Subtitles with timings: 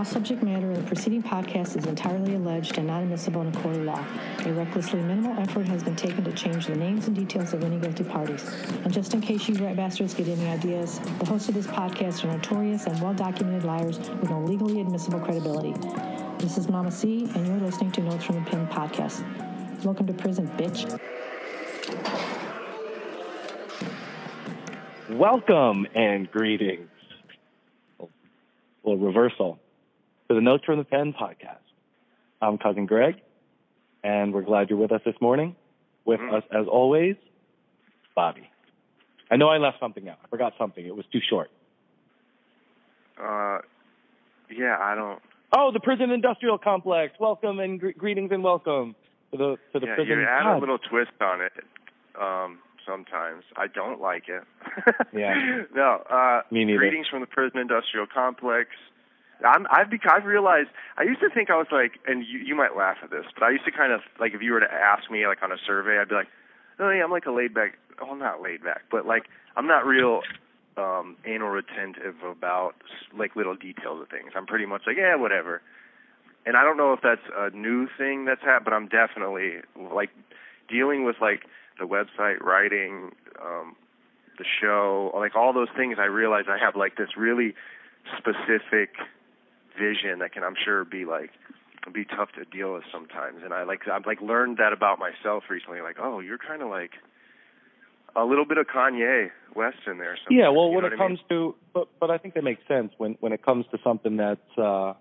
[0.00, 3.60] All subject matter of the preceding podcast is entirely alleged and not admissible in a
[3.60, 4.02] court of law.
[4.46, 7.78] A recklessly minimal effort has been taken to change the names and details of any
[7.78, 8.50] guilty parties.
[8.82, 12.24] And just in case you rat bastards get any ideas, the hosts of this podcast
[12.24, 15.74] are notorious and well documented liars with no legally admissible credibility.
[16.38, 19.22] This is Mama C, and you're listening to Notes from the Pen podcast.
[19.84, 20.98] Welcome to prison, bitch.
[25.10, 26.88] Welcome and greetings.
[28.00, 28.06] A
[28.82, 29.58] little reversal
[30.30, 31.58] to the Notes from the Pen podcast.
[32.40, 33.16] I'm Cousin Greg,
[34.04, 35.56] and we're glad you're with us this morning.
[36.04, 37.16] With us, as always,
[38.14, 38.48] Bobby.
[39.28, 40.18] I know I left something out.
[40.24, 40.86] I forgot something.
[40.86, 41.50] It was too short.
[43.20, 43.58] Uh,
[44.56, 45.18] yeah, I don't.
[45.52, 47.14] Oh, the prison industrial complex.
[47.18, 48.94] Welcome and gre- greetings and welcome
[49.32, 50.12] to the to the yeah, prison.
[50.20, 50.58] you add God.
[50.58, 51.52] a little twist on it.
[52.20, 54.44] Um, sometimes I don't like it.
[55.12, 55.62] Yeah.
[55.74, 56.04] No.
[56.08, 56.78] Uh, Me neither.
[56.78, 58.68] Greetings from the prison industrial complex.
[59.44, 62.54] I'm, I've bec- I've realized I used to think I was like, and you you
[62.54, 64.72] might laugh at this, but I used to kind of like if you were to
[64.72, 66.28] ask me like on a survey, I'd be like,
[66.78, 67.78] oh yeah, I'm like a laid back.
[68.00, 69.24] Oh, not laid back, but like
[69.56, 70.20] I'm not real
[70.76, 72.74] um anal retentive about
[73.16, 74.32] like little details of things.
[74.36, 75.62] I'm pretty much like, yeah, whatever.
[76.46, 79.60] And I don't know if that's a new thing that's happened, but I'm definitely
[79.92, 80.10] like
[80.68, 81.42] dealing with like
[81.78, 83.76] the website writing, um,
[84.38, 85.96] the show, like all those things.
[85.98, 87.54] I realize I have like this really
[88.16, 88.96] specific
[89.80, 91.30] vision that can, I'm sure, be like
[91.92, 93.40] be tough to deal with sometimes.
[93.42, 95.80] And I like I've like learned that about myself recently.
[95.80, 96.92] Like, oh, you're kind of like
[98.14, 100.18] a little bit of Kanye West in there.
[100.28, 100.98] Yeah, well, when it I mean?
[100.98, 104.16] comes to, but but I think that makes sense when when it comes to something
[104.16, 104.94] that's uh,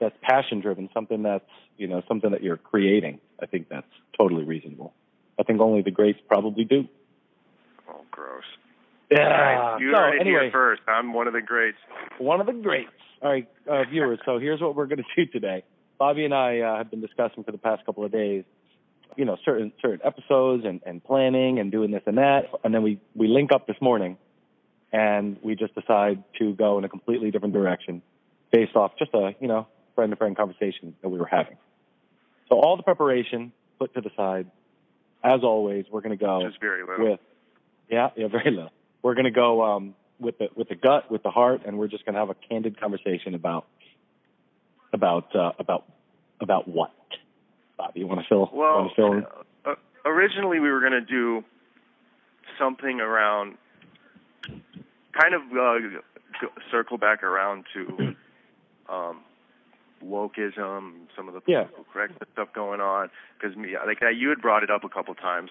[0.00, 3.20] that's passion driven, something that's you know something that you're creating.
[3.40, 3.86] I think that's
[4.18, 4.94] totally reasonable.
[5.38, 6.88] I think only the greats probably do.
[7.88, 8.44] Oh, gross.
[9.10, 9.18] Yeah.
[9.18, 10.82] All right, you so heard it anyway, here first.
[10.88, 11.78] I'm one of the greats.
[12.18, 12.90] one of the greats.
[13.22, 14.18] All right, uh, viewers.
[14.24, 15.64] So here's what we're going to do today.
[15.98, 18.44] Bobby and I uh, have been discussing for the past couple of days,
[19.16, 22.82] you know, certain certain episodes and, and planning and doing this and that, and then
[22.82, 24.18] we we link up this morning,
[24.92, 28.02] and we just decide to go in a completely different direction,
[28.52, 31.56] based off just a you know friend to friend conversation that we were having.
[32.48, 34.50] So all the preparation put to the side.
[35.24, 37.12] As always, we're going to go Just very little.
[37.12, 37.20] with
[37.88, 38.68] yeah yeah very low.
[39.06, 41.86] We're going to go um, with the with the gut, with the heart, and we're
[41.86, 43.64] just going to have a candid conversation about
[44.92, 45.84] about uh, about
[46.40, 46.90] about what.
[47.78, 48.50] Bobby, you want to fill?
[48.52, 49.12] Well, want to fill?
[49.12, 49.26] in?
[49.64, 49.74] uh,
[50.04, 51.44] originally we were going to do
[52.58, 53.58] something around,
[55.12, 58.16] kind of uh, circle back around to
[58.92, 59.20] um,
[60.04, 61.62] wokeism, some of the Yeah.
[61.62, 63.10] political correctness stuff going on.
[63.38, 65.50] Because me, like uh, you had brought it up a couple times,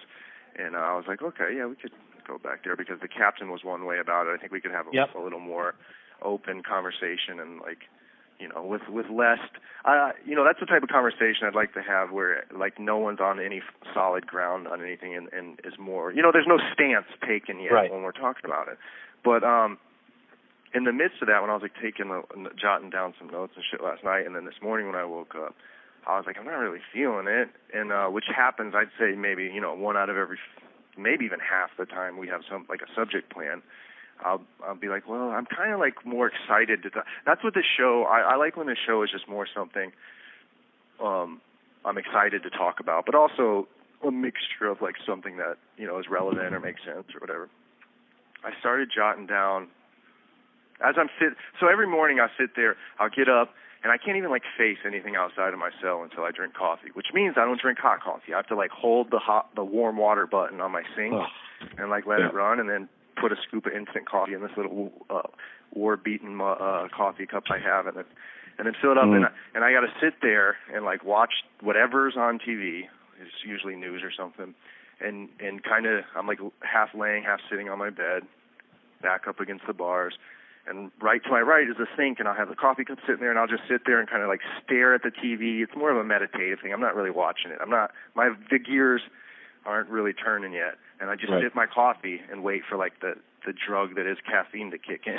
[0.58, 1.92] and uh, I was like, okay, yeah, we could
[2.26, 4.30] go back there because the captain was one way about it.
[4.30, 5.14] I think we could have a, Yep.
[5.14, 5.74] a little more
[6.22, 7.84] open conversation and like
[8.38, 9.38] you know, with with less,
[9.84, 12.98] uh, you know, that's the type of conversation I'd like to have where like no
[12.98, 13.62] one's on any
[13.94, 17.72] solid ground on anything, and, and is more, you know, there's no stance taken yet
[17.72, 17.90] Right.
[17.90, 18.76] when we're talking about it.
[19.24, 19.78] But um,
[20.74, 22.20] in the midst of that, when I was like taking, a,
[22.54, 25.34] jotting down some notes and shit last night, and then this morning when I woke
[25.34, 25.54] up,
[26.06, 29.44] I was like, I'm not really feeling it, and uh, which happens, I'd say maybe
[29.44, 30.38] you know one out of every,
[30.96, 33.62] maybe even half the time we have some like a subject plan.
[34.24, 36.90] I'll I'll be like, well, I'm kind of like more excited to.
[36.90, 37.06] Talk.
[37.26, 38.06] That's what the show.
[38.08, 39.92] I, I like when the show is just more something.
[41.02, 41.40] Um,
[41.84, 43.68] I'm excited to talk about, but also
[44.06, 47.48] a mixture of like something that you know is relevant or makes sense or whatever.
[48.44, 49.68] I started jotting down
[50.80, 51.34] as I'm sit.
[51.60, 52.76] So every morning I sit there.
[52.98, 53.50] I'll get up
[53.86, 56.90] and I can't even like face anything outside of my cell until I drink coffee,
[56.94, 58.34] which means I don't drink hot coffee.
[58.34, 61.14] I have to like hold the hot, the warm water button on my sink
[61.78, 62.28] and like let Yeah.
[62.30, 65.22] it run, and then put a scoop of instant coffee in this little uh,
[65.72, 68.04] war-beaten uh, coffee cup I have, and then
[68.58, 69.16] and then fill it up, Mm.
[69.16, 72.88] and I, and I got to sit there and like watch whatever's on TV.
[73.22, 74.54] It's usually news or something,
[75.00, 78.22] and and kind of I'm like half laying, half sitting on my bed,
[79.02, 80.14] back up against the bars.
[80.68, 83.20] And right to my right is a sink, and I'll have the coffee cup sitting
[83.20, 85.62] there, and I'll just sit there and kind of like stare at the TV.
[85.62, 86.72] It's more of a meditative thing.
[86.72, 87.58] I'm not really watching it.
[87.62, 87.92] I'm not.
[88.14, 89.02] My the gears
[89.64, 91.42] aren't really turning yet, and I just Right.
[91.42, 93.14] sip my coffee and wait for like the
[93.46, 95.16] the drug that is caffeine to kick in.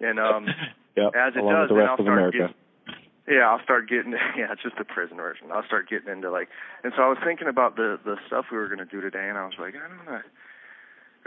[0.08, 0.46] and um,
[0.96, 1.12] yep.
[1.14, 2.38] as it along does, with the then rest I'll of start America.
[2.38, 5.48] getting, yeah, I'll start getting yeah, it's just the prison version.
[5.52, 6.48] I'll start getting into like,
[6.82, 9.28] and so I was thinking about the the stuff we were going to do today,
[9.28, 10.20] and I was like, I'm not know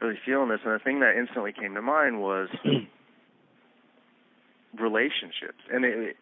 [0.02, 0.60] really feeling this.
[0.66, 2.50] And the thing that instantly came to mind was
[4.80, 6.18] relationships, and it,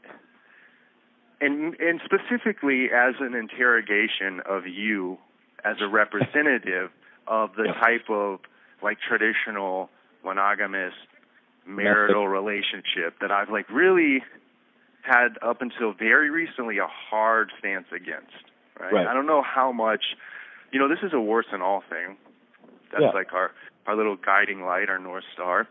[1.39, 5.17] and and specifically as an interrogation of you
[5.63, 6.91] as a representative
[7.27, 8.39] of the type of
[8.81, 9.89] like traditional
[10.23, 10.93] monogamous
[11.65, 14.23] marital relationship that I've like really
[15.03, 18.33] had up until very recently a hard stance against.
[18.79, 18.93] Right?
[18.93, 19.07] Right.
[19.07, 20.03] I don't know how much.
[20.71, 22.17] You know, this is a worse than all thing.
[22.91, 23.09] That's Yeah.
[23.09, 23.51] like our
[23.87, 25.67] our little guiding light, our north star.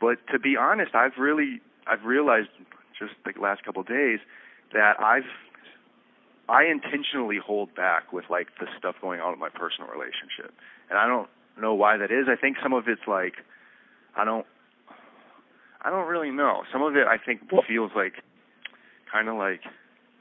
[0.00, 2.48] But to be honest, I've really I've realized
[2.98, 4.20] just the last couple of days
[4.72, 5.24] that I've
[6.48, 10.52] I intentionally hold back with like the stuff going on in my personal relationship.
[10.90, 11.28] And I don't
[11.60, 12.26] know why that is.
[12.28, 13.34] I think some of it's like
[14.16, 14.46] I don't
[15.82, 16.62] I don't really know.
[16.72, 18.14] Some of it I think Well- feels like
[19.12, 19.60] kind of like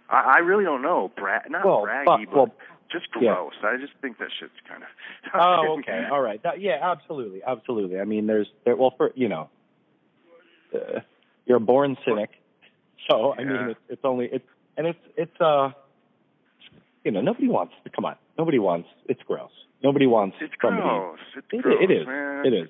[0.09, 1.11] I, I really don't know.
[1.15, 2.53] Bra- not Well, braggy, but well,
[2.91, 3.33] just yeah.
[3.33, 3.53] gross.
[3.63, 4.89] I just think that shit's kind of.
[5.33, 6.05] Oh, okay.
[6.11, 6.41] All right.
[6.43, 7.99] That, yeah, absolutely, absolutely.
[7.99, 8.75] I mean, there's there.
[8.75, 9.49] Well, for you know,
[10.75, 10.99] uh,
[11.45, 12.29] you're a born cynic,
[13.09, 14.45] so I mean, it's it's only it's
[14.77, 15.71] and it's it's uh,
[17.03, 17.73] you know, nobody wants.
[17.95, 18.87] Come on, nobody wants.
[19.07, 19.51] It's gross.
[19.83, 20.81] Nobody wants It's somebody.
[20.87, 21.19] gross.
[21.35, 22.07] It's It- gross, it is.
[22.07, 22.45] Man.
[22.45, 22.69] It is.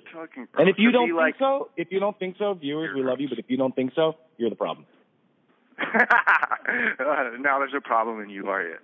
[0.58, 3.20] And if you don't think like, so, if you don't think so, viewers, we love
[3.20, 3.28] you.
[3.28, 4.84] But if you don't think so, you're the problem.
[7.40, 8.80] Now there's a problem and you are it.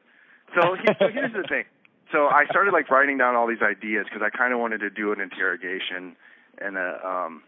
[0.54, 1.64] So, he- so here's the thing.
[2.12, 4.90] So I started like writing down all these ideas because I kind of wanted to
[4.90, 6.16] do an interrogation
[6.60, 7.42] and a um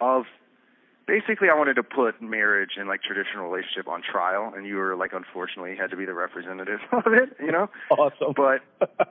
[0.00, 0.24] of
[1.08, 4.94] basically I wanted to put marriage and like traditional relationship on trial and you were
[4.94, 7.68] like unfortunately had to be the representative of it, you know?
[7.90, 8.34] Awesome.
[8.36, 8.60] But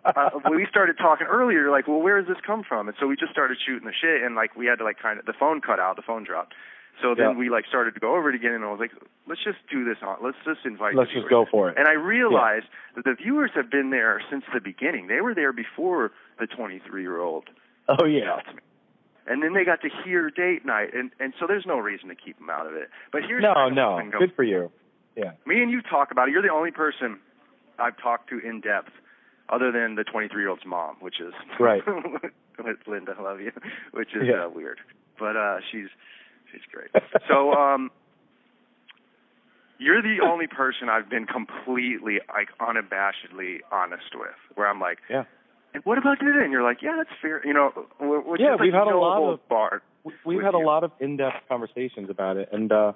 [0.06, 2.88] uh, we started talking earlier, like, well, where does this come from?
[2.88, 5.20] And so we just started shooting the shit, and like we had to like kind
[5.20, 6.54] of the phone cut out, the phone dropped.
[7.02, 7.38] So then Yeah.
[7.38, 8.92] we like started to go over it again, and I was like,
[9.28, 10.18] let's just do this on.
[10.24, 10.96] Let's just invite.
[10.96, 11.78] Let's just go for it.
[11.78, 12.66] And I realized
[12.96, 15.08] that the viewers have been there since the beginning.
[15.08, 17.50] They were there before the 23 year old.
[17.90, 18.38] Oh yeah.
[19.28, 22.16] And then they got to hear date night, and and so there's no reason to
[22.16, 22.90] keep them out of it.
[23.12, 24.00] But here's No, no.
[24.12, 24.72] go- Good for you.
[25.16, 25.32] Yeah.
[25.46, 26.32] me and you talk about it.
[26.32, 27.20] You're the only person
[27.80, 28.92] I've talked to in depth,
[29.50, 31.82] other than the 23 year old's mom, which is Right.
[32.64, 33.52] with Linda, I love you,
[33.92, 34.46] which is Yeah.
[34.46, 34.80] uh, weird,
[35.20, 35.88] but uh, she's
[36.52, 36.90] she's great.
[37.28, 37.92] So um,
[39.80, 45.26] you're the only person I've been completely like unabashedly honest with, where I'm like, Yeah.
[45.84, 46.44] What about today?
[46.44, 47.46] And you're like, yeah, that's fair.
[47.46, 47.70] You know,
[48.00, 49.82] which Yeah, is we've had a lot of- barred.
[50.26, 52.94] We've had a lot of in-depth conversations about it, and uh,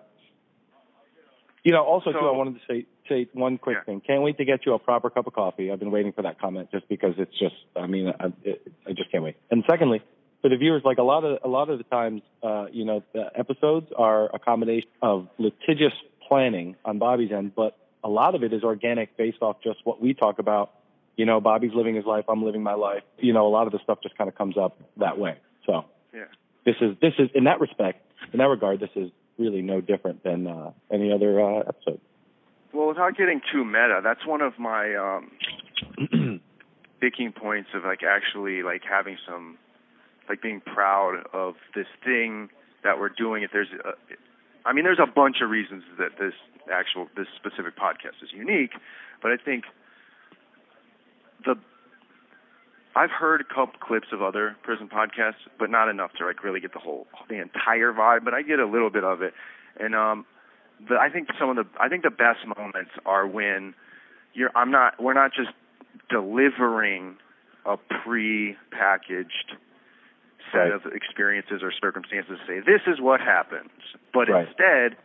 [1.64, 3.84] you know, also too, I wanted to say say one quick Yeah.
[3.84, 4.02] thing.
[4.02, 5.72] Can't wait to get you a proper cup of coffee.
[5.72, 7.56] I've been waiting for that comment just because it's just.
[7.76, 9.36] I mean, I, it, I just can't wait.
[9.52, 10.02] And secondly,
[10.42, 13.04] for the viewers, like a lot of a lot of the times, uh, you know,
[13.14, 15.94] the episodes are a combination of litigious
[16.28, 20.02] planning on Bobby's end, but a lot of it is organic, based off just what
[20.02, 20.72] we talk about.
[21.18, 22.26] You know, Bobby's living his life.
[22.28, 23.04] I'm living my life.
[23.20, 25.38] You know, a lot of the stuff just kind of comes up that way.
[25.66, 26.26] So Yeah.
[26.66, 30.24] this is this is in that respect, in that regard, this is really no different
[30.24, 32.00] than uh, any other uh, episode.
[32.74, 35.32] Well, without getting too meta, that's one of my um
[36.98, 39.58] sticking points of like actually like having some
[40.30, 42.50] like being proud of this thing
[42.84, 43.44] that we're doing.
[43.44, 43.94] If there's, a,
[44.66, 46.34] I mean, there's a bunch of reasons that this
[46.72, 48.72] actual this specific podcast is unique,
[49.22, 49.66] but I think
[51.46, 51.56] the
[52.96, 56.60] I've heard a couple clips of other prison podcasts, but not enough to like really
[56.60, 58.26] get the whole the entire vibe.
[58.26, 59.34] But I get a little bit of it,
[59.80, 60.26] and um,
[60.90, 63.74] the I think some of the I think the best moments are when
[64.34, 65.50] you're I'm not we're not just
[66.10, 67.18] delivering
[67.66, 69.54] a pre-packaged
[70.52, 70.72] set Right.
[70.74, 73.70] of experiences or circumstances to say this is what happens,
[74.14, 74.48] but Right.
[74.48, 74.98] instead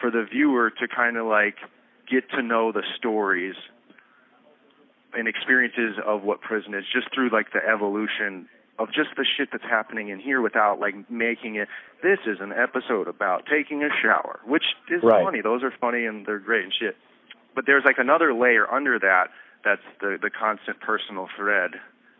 [0.00, 1.56] for the viewer to kind of like
[2.10, 3.54] get to know the stories
[5.14, 8.48] and experiences of what prison is just through like the evolution
[8.78, 11.68] of just the shit that's happening in here without like making it
[12.02, 15.24] this is an episode about taking a shower which is Right.
[15.24, 15.40] funny.
[15.40, 16.96] Those are funny and they're great and shit.
[17.54, 19.28] But there's like another layer under that
[19.64, 21.72] that's the the constant personal thread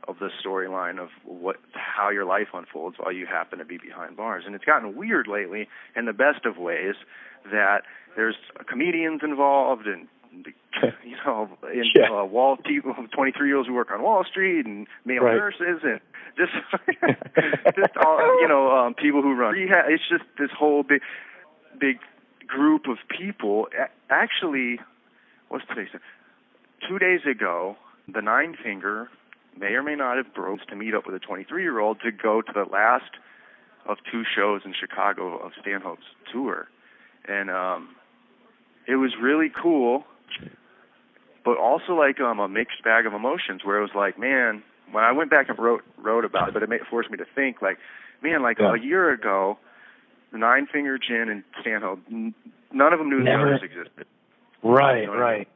[0.08, 4.16] of the storyline of what how your life unfolds while you happen to be behind
[4.16, 4.44] bars.
[4.46, 6.94] And it's gotten weird lately in the best of ways
[7.52, 7.82] that
[8.16, 8.34] there's
[8.66, 10.08] comedians involved and
[11.04, 12.10] you know in Yeah.
[12.10, 15.36] uh, wall people 23 year olds who work on Wall Street and male Right.
[15.36, 16.00] nurses and
[16.36, 16.52] just
[17.76, 19.52] just all you know um people who run.
[19.54, 21.02] Rehab it's just this whole big
[21.78, 21.98] big
[22.46, 23.68] group of people.
[24.10, 24.80] Actually
[25.48, 25.88] what's today's
[26.88, 27.76] two days ago
[28.12, 29.08] the nine finger
[29.58, 32.10] may or may not have broke to meet up with a 23 year old to
[32.12, 33.10] go to the last
[33.86, 36.68] of two shows in Chicago of Stanhope's tour.
[37.26, 37.88] And um
[38.86, 40.04] it was really cool
[41.48, 44.62] but also like um a mixed bag of emotions where it was like man
[44.92, 47.24] when I went back and wrote wrote about it but it made, forced me to
[47.34, 47.78] think like
[48.22, 48.74] man like Yeah.
[48.74, 49.56] a year ago
[50.32, 52.34] the nine finger gin and Stanhope n-
[52.70, 54.06] none of them knew Never- the others existed
[54.62, 55.48] Right, You know what I right.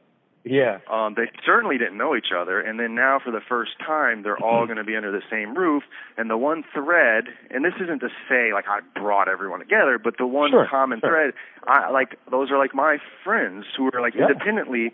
[0.45, 0.79] Yeah.
[0.91, 4.37] Um, they certainly didn't know each other, and then now for the first time, they're
[4.41, 5.83] all going to be under the same roof.
[6.17, 10.17] And the one thread, and this isn't to say like I brought everyone together, but
[10.17, 11.09] the one Sure, common sure.
[11.09, 11.33] thread,
[11.65, 14.23] I like those are like my friends who are like Yeah.
[14.27, 14.91] independently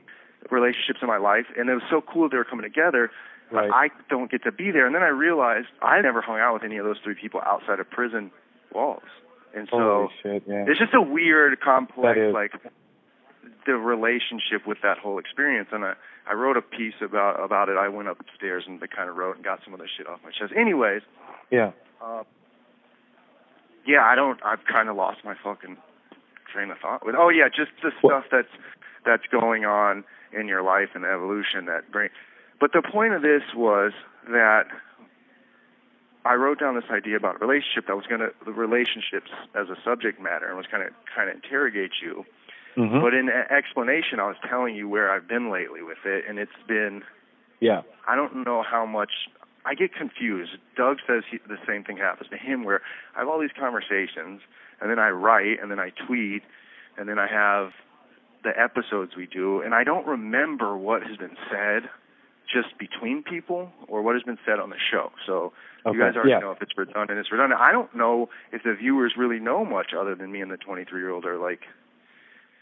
[0.49, 3.11] relationships in my life, and it was so cool they were coming together.
[3.51, 3.91] But Right.
[3.91, 6.63] I don't get to be there, and then I realized I never hung out with
[6.63, 8.29] any of those three people outside of prison
[8.71, 9.01] walls,
[9.55, 10.65] and so shit, yeah.
[10.67, 12.51] it's just a weird, complex, like
[13.65, 15.69] the relationship with that whole experience.
[15.71, 15.93] And I,
[16.29, 17.77] I wrote a piece about about it.
[17.77, 20.19] I went upstairs and I kind of wrote and got some of the shit off
[20.23, 20.53] my chest.
[20.55, 21.01] Anyways,
[21.49, 21.71] Yeah.
[22.01, 22.23] uh,
[23.85, 24.39] yeah, I don't.
[24.45, 25.77] I've kind of lost my fucking
[26.53, 27.03] train of thought.
[27.05, 28.47] With oh yeah, just the stuff that's
[29.05, 32.09] that's going on in your life and evolution that bring.
[32.59, 33.93] But the point of this was
[34.27, 34.67] that
[36.25, 39.77] I wrote down this idea about relationship that was going to the relationships as a
[39.83, 42.25] subject matter and was kind of kind of interrogate you.
[42.75, 43.01] Mhm.
[43.01, 46.51] But in explanation, I was telling you where I've been lately with it, and it's
[46.67, 47.03] been
[47.59, 47.81] yeah.
[48.07, 49.29] I don't know how much
[49.65, 50.57] I get confused.
[50.75, 52.81] Doug says he, the same thing happens to him, where
[53.15, 54.41] I have all these conversations,
[54.79, 56.43] and then I write, and then I tweet,
[56.97, 57.73] and then I have
[58.43, 61.83] the episodes we do, and I don't remember what has been said
[62.51, 65.11] just between people or what has been said on the show.
[65.27, 65.53] So
[65.85, 65.97] Okay.
[65.97, 66.39] you guys already yeah.
[66.39, 67.61] know if it's redundant, it's redundant.
[67.61, 70.99] I don't know if the viewers really know much other than me and the 23
[70.99, 71.61] year old are like,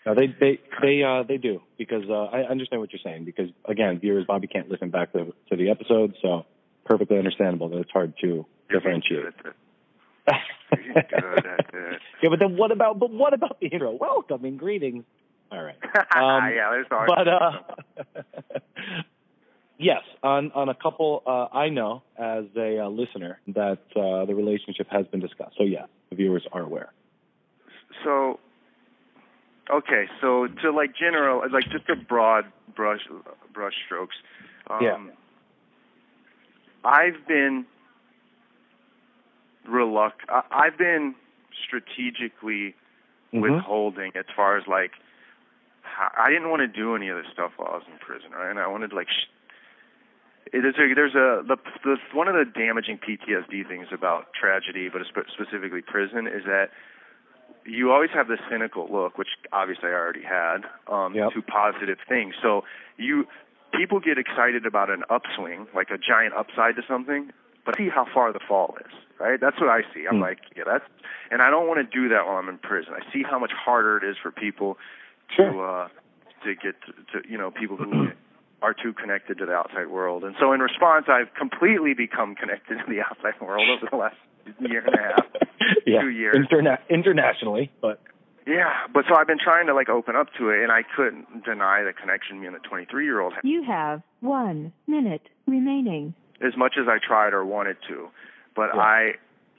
[0.06, 3.50] No, they they they uh they do because uh I understand what you're saying because
[3.66, 6.46] again, viewers Bobby can't listen back to to the episode, so
[6.86, 9.24] perfectly understandable that it's hard to you're differentiate.
[9.24, 9.54] good
[10.28, 10.36] at
[10.76, 10.86] it.
[10.86, 12.02] You're good at it.
[12.22, 13.92] yeah, but then what about but what about the intro?
[14.00, 15.06] Welcome and greetings.
[15.51, 15.75] All right.
[16.16, 17.51] Um, yeah, there's always but uh
[19.77, 24.34] yes, on on a couple uh I know as a uh, listener that uh the
[24.36, 25.56] relationship has been discussed.
[25.58, 26.92] So yeah, the viewers are aware.
[28.04, 28.39] So,
[29.70, 33.01] okay, so to like general, like just a broad brush
[33.54, 34.16] brush strokes.
[34.70, 34.98] Um, Yeah.
[36.84, 37.66] I've been
[39.68, 40.30] reluctant.
[40.51, 41.16] I've been
[41.66, 42.75] strategically
[43.34, 43.42] Mhm.
[43.42, 44.92] withholding as far as like
[45.98, 48.50] I didn't want to do any of this stuff while I was in prison, right?
[48.50, 49.08] And I wanted like.
[49.10, 49.30] Sh-
[50.54, 54.88] it is a, there's a the, the one of the damaging PTSD things about tragedy,
[54.88, 56.70] but specifically prison, is that
[57.66, 61.34] you always have this cynical look, which obviously I already had, um, Yep.
[61.34, 62.34] to positive things.
[62.42, 62.63] So
[62.98, 63.27] you
[63.74, 67.32] people get excited about an upswing, like a giant upside to something,
[67.66, 69.39] but see how far the fall is, right?
[69.42, 70.08] That's what I see.
[70.08, 70.22] I'm Hmm.
[70.22, 70.86] like, yeah, that's,
[71.30, 72.94] and I don't want to do that while I'm in prison.
[72.96, 74.77] I see how much harder it is for people
[75.38, 75.88] to uh,
[76.44, 78.08] to get to, to you know people who
[78.62, 80.24] are too connected to the outside world.
[80.24, 84.16] And so in response, I've completely become connected to the outside world over the last
[84.60, 85.26] year and a half.
[85.86, 86.02] yeah.
[86.02, 86.36] two years.
[86.36, 88.02] Interna- internationally, but
[88.48, 91.44] Yeah, but so I've been trying to like open up to it, and I couldn't
[91.44, 96.14] deny the connection me and the 23 year old had, You have one minute remaining.
[96.42, 98.08] as much as I tried or wanted to.
[98.56, 98.82] But Yeah.
[98.82, 99.12] I,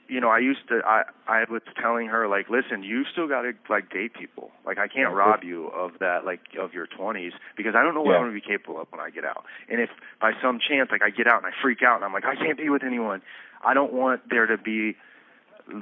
[0.09, 0.81] you know, I used to.
[0.85, 4.51] I I was telling her like, listen, you still got to like date people.
[4.65, 7.93] Like I can't Yeah, rob you of that like of your 20s because I don't
[7.93, 8.17] know what Yeah.
[8.17, 9.45] I'm gonna be capable of when I get out.
[9.69, 9.89] And if
[10.19, 12.35] by some chance like I get out and I freak out and I'm like I
[12.35, 13.21] can't be with anyone,
[13.63, 14.95] I don't want there to be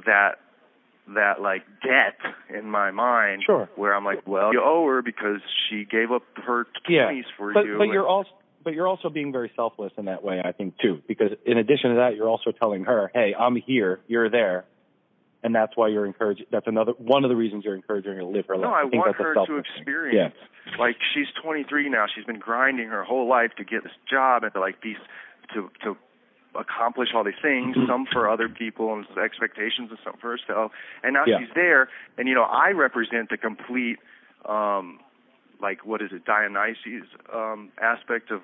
[0.06, 0.38] that
[1.14, 2.18] that like debt
[2.54, 3.68] in my mind Sure.
[3.76, 7.54] where I'm like, well, you owe her because she gave up her 20s Yeah, for
[7.54, 7.78] but you.
[7.78, 8.28] but and- you're also
[8.68, 11.88] but you're also being very selfless in that way, I think too, because in addition
[11.88, 14.66] to that, you're also telling her, "Hey, I'm here, you're there,"
[15.42, 16.44] and that's why you're encouraging.
[16.50, 18.64] That's another one of the reasons you're encouraging her to live her life.
[18.64, 18.74] No.
[18.74, 20.34] I, think want her to experience.
[20.78, 22.04] Like she's 23 now.
[22.14, 24.98] She's been grinding her whole life to get this job and to like be
[25.54, 25.96] to to
[26.54, 27.74] accomplish all these things.
[27.74, 27.86] Mhm.
[27.86, 30.72] Some for other people and expectations, and some for herself.
[31.02, 31.38] And now Yeah.
[31.38, 31.88] she's there.
[32.18, 33.98] And you know, I represent the complete,
[34.44, 35.00] um,
[35.60, 38.42] like what is it, Dionysus um, aspect of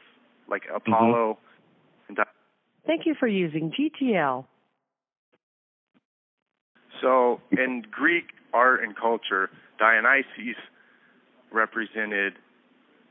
[0.49, 0.77] like mm-hmm.
[0.77, 1.39] Apollo.
[2.09, 2.25] And Di-
[2.87, 4.45] Thank you for using GTL.
[7.01, 10.57] So in Greek art and culture, Dionysus
[11.53, 12.35] represented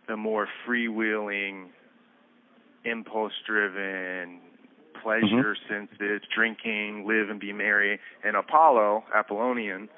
[0.08, 1.68] the more freewheeling,
[2.86, 4.40] impulse-driven,
[5.02, 6.40] pleasure-sensitive, mm-hmm.
[6.40, 8.00] drinking, live and be merry.
[8.24, 9.90] And Apollo, Apollonian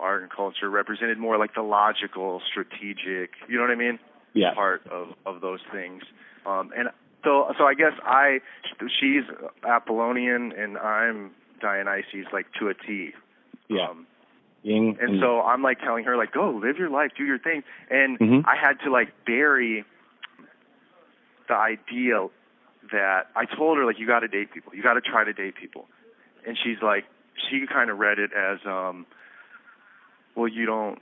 [0.00, 3.30] art and culture, represented more like the logical, strategic.
[3.48, 3.98] You know what I mean?
[4.36, 6.02] Yeah, part of of those things.
[6.44, 6.90] Um, and
[7.24, 8.40] so so I guess I
[9.00, 9.24] she's
[9.66, 13.12] Apollonian and I'm Dionysus like to a T.
[13.68, 13.88] yeah.
[13.88, 14.06] Um,
[14.62, 17.62] Ying and so I'm like telling her like go live your life, do your thing.
[17.88, 18.44] And Mhm.
[18.46, 19.84] I had to like bury
[21.48, 22.28] the idea
[22.92, 24.74] that I told her like you got to date people.
[24.74, 25.86] You got to try to date people.
[26.46, 27.04] And she's like
[27.48, 29.06] she kind of read it as um
[30.34, 31.00] well you don't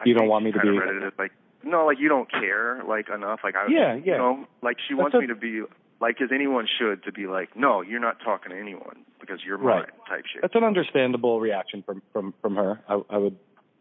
[0.00, 1.32] I You don't want me to be- read it as like
[1.64, 3.40] no, like you don't care like enough.
[3.44, 4.00] Like I, Yeah, yeah.
[4.12, 5.62] You know, like she That's wants a- me to be
[6.00, 9.56] like as anyone should to be like, no, you're not talking to anyone because you're
[9.58, 9.86] Right.
[9.88, 10.42] mine type shit.
[10.42, 12.80] That's an understandable reaction from from from her.
[12.88, 13.36] I, I would,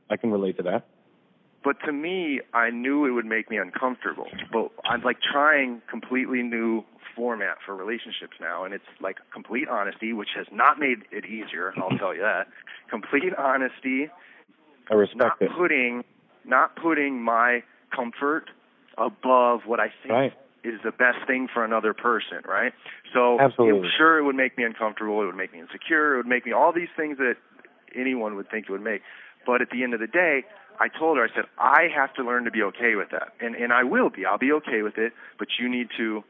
[0.10, 0.86] I can relate to that.
[1.64, 4.28] But to me, I knew it would make me uncomfortable.
[4.52, 6.84] But I'm like trying completely new
[7.16, 11.74] format for relationships now, and it's like complete honesty, which has not made it easier.
[11.78, 12.48] I'll tell you that.
[12.90, 14.10] Complete honesty,
[14.90, 15.50] I respect not it.
[15.58, 16.04] putting,
[16.46, 17.64] not putting my
[17.96, 18.50] comfort
[18.98, 20.34] above what I think Right.
[20.64, 22.74] is the best thing for another person, right?
[23.14, 23.88] So Absolutely.
[23.88, 25.22] it- sure, it would make me uncomfortable.
[25.24, 26.14] It would make me insecure.
[26.14, 27.38] It would make me all these things that
[27.96, 29.02] anyone would think it would make.
[29.46, 30.46] But at the end of the day,
[30.80, 33.56] I told her, I said, I have to learn to be okay with that, and
[33.56, 34.26] and I will be.
[34.26, 35.14] I'll be okay with it.
[35.38, 36.24] But you need to,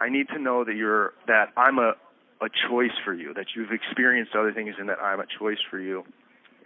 [0.00, 1.94] I need to know that you're that I'm a
[2.40, 3.34] a choice for you.
[3.34, 6.04] That you've experienced other things, and that I'm a choice for you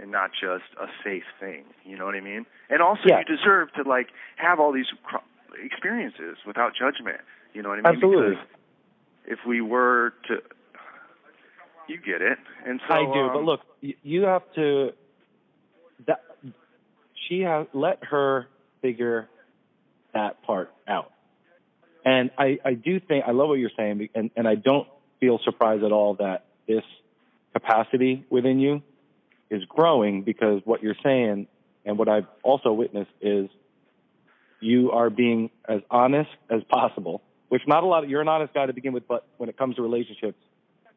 [0.00, 1.64] and not just a safe thing.
[1.84, 2.46] You know what I mean?
[2.68, 3.20] And also, Yeah.
[3.20, 4.92] you deserve to like have all these
[5.62, 7.20] experiences without judgment.
[7.52, 7.94] You know what I mean?
[7.94, 8.30] Absolutely.
[8.30, 8.46] Because
[9.26, 10.42] if we were to,
[11.88, 12.38] you get it.
[12.64, 14.92] And so I do, um, but look, you have to.
[16.06, 16.20] That
[17.26, 18.48] she has let her
[18.82, 19.28] figure
[20.12, 21.10] that part out,
[22.04, 24.86] and I I do think I love what you're saying, and and I don't
[25.20, 26.84] feel surprised at all that this
[27.54, 28.82] capacity within you
[29.50, 31.46] is growing because what you're saying
[31.84, 33.48] and what I've also witnessed is
[34.60, 38.52] you are being as honest as possible, which not a lot of, you're an honest
[38.54, 40.38] guy to begin with, but when it comes to relationships,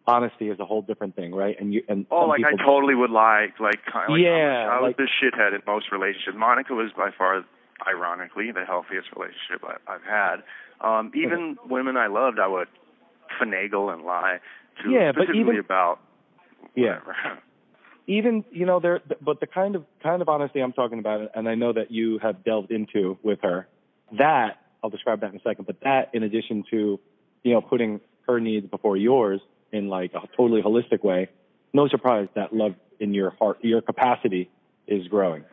[0.07, 1.55] honesty is a whole different thing, right?
[1.59, 3.47] And you and Oh, like I totally would lie.
[3.59, 6.35] Like, kind like Yeah, I was like- the shithead in most relationships.
[6.35, 7.43] Monica was by far,
[7.87, 10.37] ironically, the healthiest relationship I, I've had.
[10.81, 12.69] Um, even women I loved, I would
[13.39, 14.39] finagle and lie
[14.83, 15.99] to Yeah, but specifically even- about
[16.75, 17.15] yeah, whatever.
[18.09, 21.47] even you know there, but the kind of kind of honesty I'm talking about, and
[21.47, 23.67] I know that you have delved into with her,
[24.17, 25.67] that I'll describe that in a second.
[25.67, 26.99] But that, in addition to,
[27.43, 29.39] you know, putting her needs before yours
[29.71, 31.29] in like a totally holistic way,
[31.71, 34.49] no surprise that love in your heart, your capacity
[34.87, 35.45] is growing.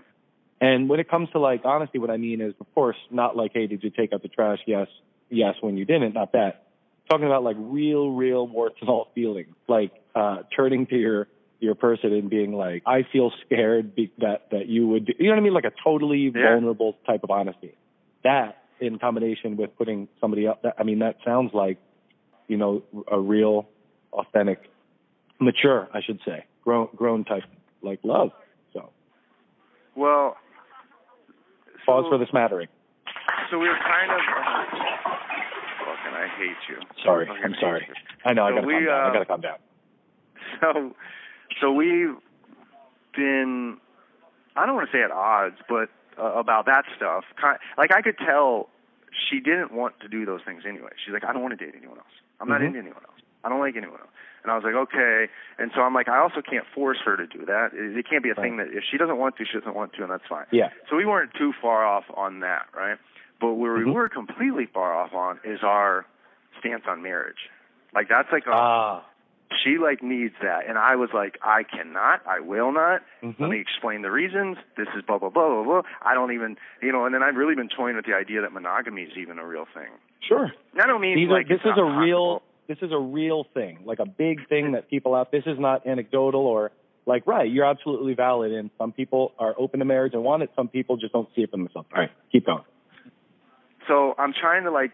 [0.59, 3.51] And when it comes to like honesty, what I mean is, of course, not like,
[3.53, 4.61] hey, did you take out the trash?
[4.67, 4.89] Yes,
[5.29, 5.57] yes.
[5.61, 6.63] When you didn't, not that.
[7.11, 11.29] Talking about like real, real warts and all feelings, like uh, turning to your
[11.61, 15.27] your person and being like, I feel scared be- that that you would, do, you
[15.27, 15.55] know what I mean?
[15.55, 16.53] Like a totally Yeah.
[16.53, 17.75] vulnerable type of honesty.
[18.25, 21.79] That in combination with putting somebody up, that, I mean, that sounds like,
[22.49, 23.69] you know, a real,
[24.13, 24.61] authentic,
[25.41, 27.45] mature, I should say, grown grown type
[27.83, 28.31] like love.
[28.73, 28.91] So
[29.95, 30.37] Well,
[31.87, 32.69] pause so, for the smattering.
[33.51, 34.19] So we are kind of.
[35.79, 36.77] fucking, I hate you.
[37.05, 37.87] Sorry, I'm sorry.
[37.89, 37.95] you.
[38.25, 38.45] I know.
[38.45, 39.01] I gotta we, calm down.
[39.01, 39.59] I uh, gotta calm down.
[40.61, 40.95] so
[41.61, 42.15] so we've
[43.15, 43.79] been
[44.57, 45.89] I don't want to say at odds, but
[46.19, 47.25] uh, about that stuff.
[47.41, 48.69] Kind like I could tell
[49.31, 50.91] she didn't want to do those things anyway.
[51.05, 52.07] She's like, I don't want to date anyone else.
[52.41, 52.67] I'm not Mhm.
[52.67, 53.21] into anyone else.
[53.45, 54.11] I don't like anyone else.
[54.43, 55.29] And I was like, okay.
[55.59, 57.73] And so I'm like, I also can't force her to do that.
[57.73, 59.93] It, it can't be a thing that if she doesn't want to, she doesn't want
[59.95, 60.47] to, and that's fine.
[60.53, 60.69] Yeah.
[60.89, 62.99] So we weren't too far off on that, right?
[63.41, 63.87] But where Mhm.
[63.87, 66.05] we were completely far off on is our
[66.61, 67.51] stance on marriage.
[67.95, 69.03] Like that's like a, Ah.
[69.65, 73.39] She like needs that and i was like i cannot i will not Mhm.
[73.41, 76.57] let me explain the reasons this is blah blah blah blah blah i don't even
[76.83, 79.39] you know and then i've really been toying with the idea that monogamy is even
[79.39, 79.89] a real thing
[80.21, 80.51] Sure.
[80.73, 82.99] and i don't mean These are, like this is a not real this is a
[82.99, 85.31] real thing, like a big thing that people out.
[85.31, 86.73] This is not anecdotal or
[87.07, 87.49] like right.
[87.49, 90.51] You're absolutely valid, and some people are open to marriage and want it.
[90.57, 91.87] Some people just don't see it for themselves.
[91.95, 92.65] All right, keep going.
[93.87, 94.91] so i'm trying to like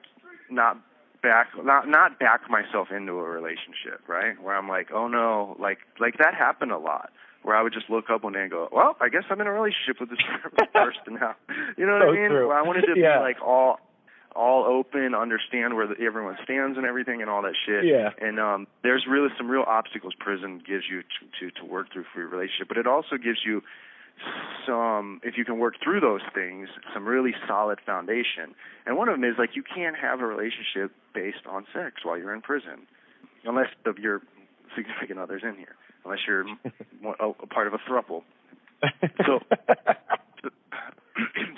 [0.50, 0.76] not
[1.22, 5.78] back not not back myself into a relationship right where i'm like oh no like
[6.00, 7.11] like that happened a lot
[7.42, 9.48] where I would just look up one day and go, well, I guess I'm in
[9.48, 10.20] a relationship with this
[10.72, 11.35] person now.
[11.76, 12.28] You know what So I mean?
[12.30, 12.46] true.
[12.46, 13.18] Where I wanted to Yeah.
[13.18, 13.80] be like all
[14.37, 17.85] all open, understand where the, everyone stands and everything and all that shit.
[17.85, 18.11] Yeah.
[18.20, 22.04] And um there's really some real obstacles prison gives you to, to to work through
[22.14, 23.61] for your relationship, but it also gives you
[24.66, 28.55] some if you can work through those things, some really solid foundation.
[28.87, 32.16] And one of them is like you can't have a relationship based on sex while
[32.18, 32.87] you're in prison,
[33.44, 34.20] unless the, your
[34.77, 36.42] significant other's in here, unless you're
[37.20, 38.22] a, a part of a thruple.
[39.27, 39.40] So-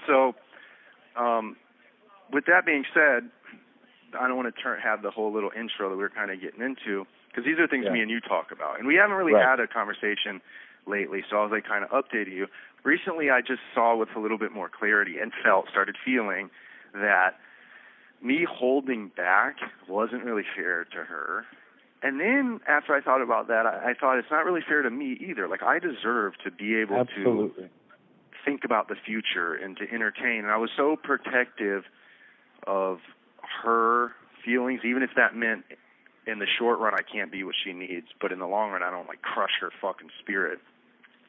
[0.06, 0.34] so,
[1.16, 1.56] um,
[2.32, 3.28] with that being said,
[4.18, 6.40] I don't want to turn have the whole little intro that we were kind of
[6.40, 7.92] getting into because these are things Yeah.
[7.92, 9.46] me and you talk about, and we haven't really Right.
[9.46, 10.40] had a conversation
[10.86, 11.22] lately.
[11.30, 12.46] So I was like kind of updating you.
[12.84, 16.50] Recently, I just saw with a little bit more clarity and felt started feeling
[16.92, 17.36] that
[18.22, 19.56] me holding back
[19.88, 21.44] wasn't really fair to her.
[22.02, 24.90] And then after I thought about that, I, I thought it's not really fair to
[24.90, 25.48] me either.
[25.48, 27.52] Like I deserve to be able to
[28.44, 30.40] think about the future and to entertain.
[30.40, 31.84] And I was so protective
[32.66, 32.98] of
[33.62, 34.12] her
[34.44, 35.64] feelings, even if that meant
[36.26, 38.82] in the short run I can't be what she needs, but in the long run
[38.82, 40.58] I don't like crush her fucking spirit.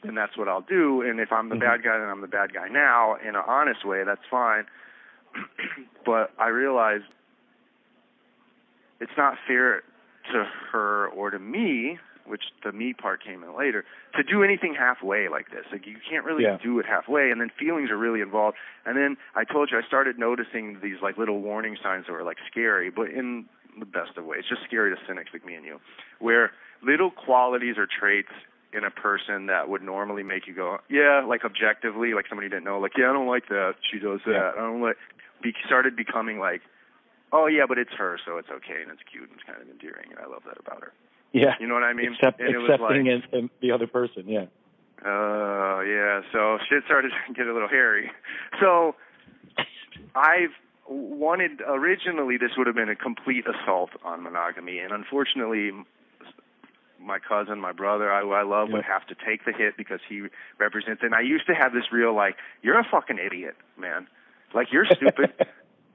[0.08, 1.02] And that's what I'll do.
[1.02, 1.60] And if I'm the Mhm.
[1.62, 4.04] bad guy, then I'm the bad guy now in an honest way.
[4.04, 4.66] That's fine.
[6.06, 7.02] but I realize
[9.00, 9.84] it's not fair
[10.32, 14.74] to her or to me, which the me part came in later, to do anything
[14.74, 15.66] halfway like this.
[15.72, 16.58] Like you can't really Yeah.
[16.58, 18.58] do it halfway, and then feelings are really involved.
[18.86, 22.24] And then I told you I started noticing these like little warning signs that were
[22.24, 23.46] like scary, but in
[23.78, 25.80] the best of ways, just scary to cynics like me and you,
[26.20, 28.32] where little qualities or traits
[28.76, 32.66] in a person that would normally make you go, yeah, like objectively, like somebody didn't
[32.66, 33.76] know, like yeah, I don't like that.
[33.92, 34.32] She does that.
[34.34, 34.52] Yeah.
[34.56, 34.98] I don't like.
[35.42, 36.62] Be, started becoming like,
[37.32, 39.68] oh yeah, but it's her, so it's okay and it's cute and it's kind of
[39.70, 40.94] endearing, and I love that about her.
[41.34, 41.54] Yeah.
[41.60, 42.14] You know what I mean?
[42.14, 44.24] Accept, and accepting like, it- and the other person.
[44.28, 44.46] Yeah.
[45.04, 46.22] uh, yeah.
[46.32, 48.10] So shit started to get a little hairy.
[48.60, 48.96] So
[50.16, 50.56] I've
[50.88, 55.72] wanted originally this would have been a complete assault on monogamy, and unfortunately,
[57.06, 60.00] my cousin, my brother, I, who I love, would have to take the hit because
[60.08, 60.24] he
[60.60, 61.02] represents.
[61.04, 64.08] And I used to have this real like, you're a fucking idiot, man.
[64.54, 65.34] Like you're stupid.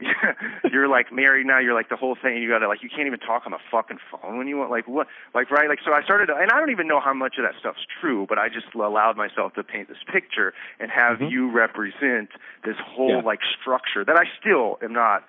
[0.73, 1.59] you're like married now.
[1.59, 2.43] You're like the whole thing.
[2.43, 4.71] You gotta like you can't even talk on the fucking phone when you want.
[4.71, 5.07] Like what?
[5.35, 5.69] Like right?
[5.69, 8.25] Like so I started, and I don't even know how much of that stuff's true,
[8.29, 11.31] but I just allowed myself to paint this picture and have Mhm.
[11.31, 12.31] you represent
[12.65, 13.23] this whole Yeah.
[13.25, 15.25] like structure that I still am not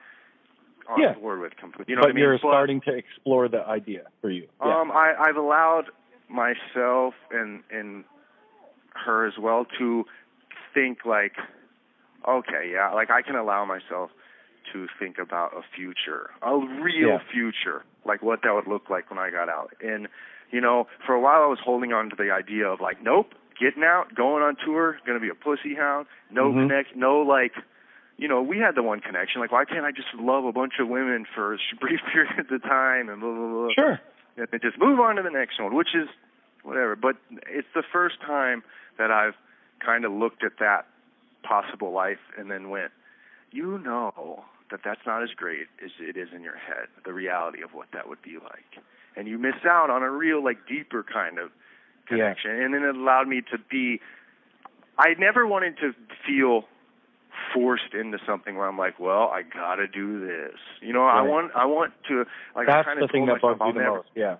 [0.91, 1.13] on Yeah.
[1.13, 1.91] board with completely.
[1.91, 2.23] You know but what I mean?
[2.23, 4.47] you're But- starting to explore the idea for you.
[4.63, 4.79] Yeah.
[4.79, 5.85] um, I, I've allowed
[6.29, 8.03] myself and and
[9.05, 10.05] her as well to
[10.73, 11.33] think like,
[12.27, 14.11] okay, yeah, like I can allow myself
[14.73, 17.17] to think about a future, a real Yeah.
[17.31, 19.73] future, like what that would look like when I got out.
[19.81, 20.07] And
[20.51, 23.33] you know, for a while I was holding on to the idea of like, nope,
[23.59, 26.67] getting out, going on tour, gonna be a pussy hound, no Mhm.
[26.67, 27.53] connect, no like
[28.21, 29.41] you know, we had the one connection.
[29.41, 33.09] Like, why can't I just love a bunch of women for brief periods of time
[33.09, 33.69] and blah blah blah?
[33.73, 33.99] Sure.
[34.37, 36.07] and then just move on to the next one, which is
[36.63, 36.95] whatever.
[36.95, 37.15] But
[37.49, 38.61] it's the first time
[38.99, 39.33] that I've
[39.83, 40.85] kind of looked at that
[41.41, 42.91] possible life and then went,
[43.51, 47.63] you know that that's not as great as it is in your head, the reality
[47.63, 48.83] of what that would be like.
[49.17, 51.49] And you miss out on a real, like, deeper kind of
[52.09, 52.17] Yeah.
[52.17, 52.51] connection.
[52.51, 53.99] And then it allowed me to be,
[54.97, 55.93] I never wanted to
[56.25, 56.65] feel
[57.53, 60.57] forced into something where I'm like, well, I gotta do this.
[60.81, 63.41] You know, I want, I want to, like, I That's kind the of thing that
[63.41, 64.09] myself, bugs I'll the never, most.
[64.15, 64.35] Yeah.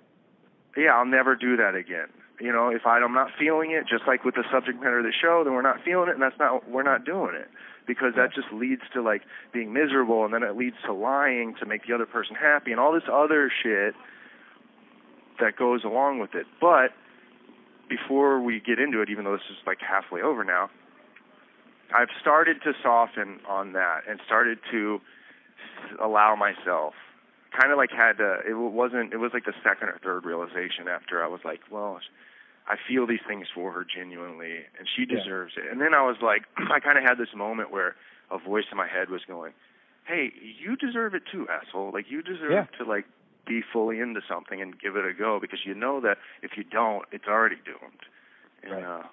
[0.77, 2.08] yeah, I'll never do that again.
[2.39, 5.06] You know, if I, I'm not feeling it, just like with the subject matter of
[5.06, 7.47] the show, then we're not feeling it, and that's not we're not doing it
[7.86, 9.21] because that just leads to like
[9.54, 12.80] being miserable, and then it leads to lying to make the other person happy, and
[12.80, 13.93] all this other shit
[15.39, 16.47] that goes along with it.
[16.60, 16.91] But
[17.89, 20.69] before we get into it, even though this is like halfway over now,
[21.93, 25.01] I've started to soften on that and started to
[26.01, 26.93] allow myself
[27.60, 30.88] kind of like had to it wasn't it was like the second or third realization
[30.88, 31.99] after I was like, well,
[32.67, 35.17] I feel these things for her genuinely and she Yeah.
[35.17, 35.69] deserves it.
[35.69, 37.95] And then I was like I kind of had this moment where
[38.30, 39.54] a voice in my head was going,
[40.06, 41.91] "Hey, you deserve it too, asshole.
[41.93, 42.65] Like you deserve Yeah.
[42.77, 43.06] to like
[43.45, 46.63] be fully into something and give it a go because you know that if you
[46.63, 48.04] don't, it's already doomed."
[48.63, 48.84] And Right.
[48.86, 49.04] uh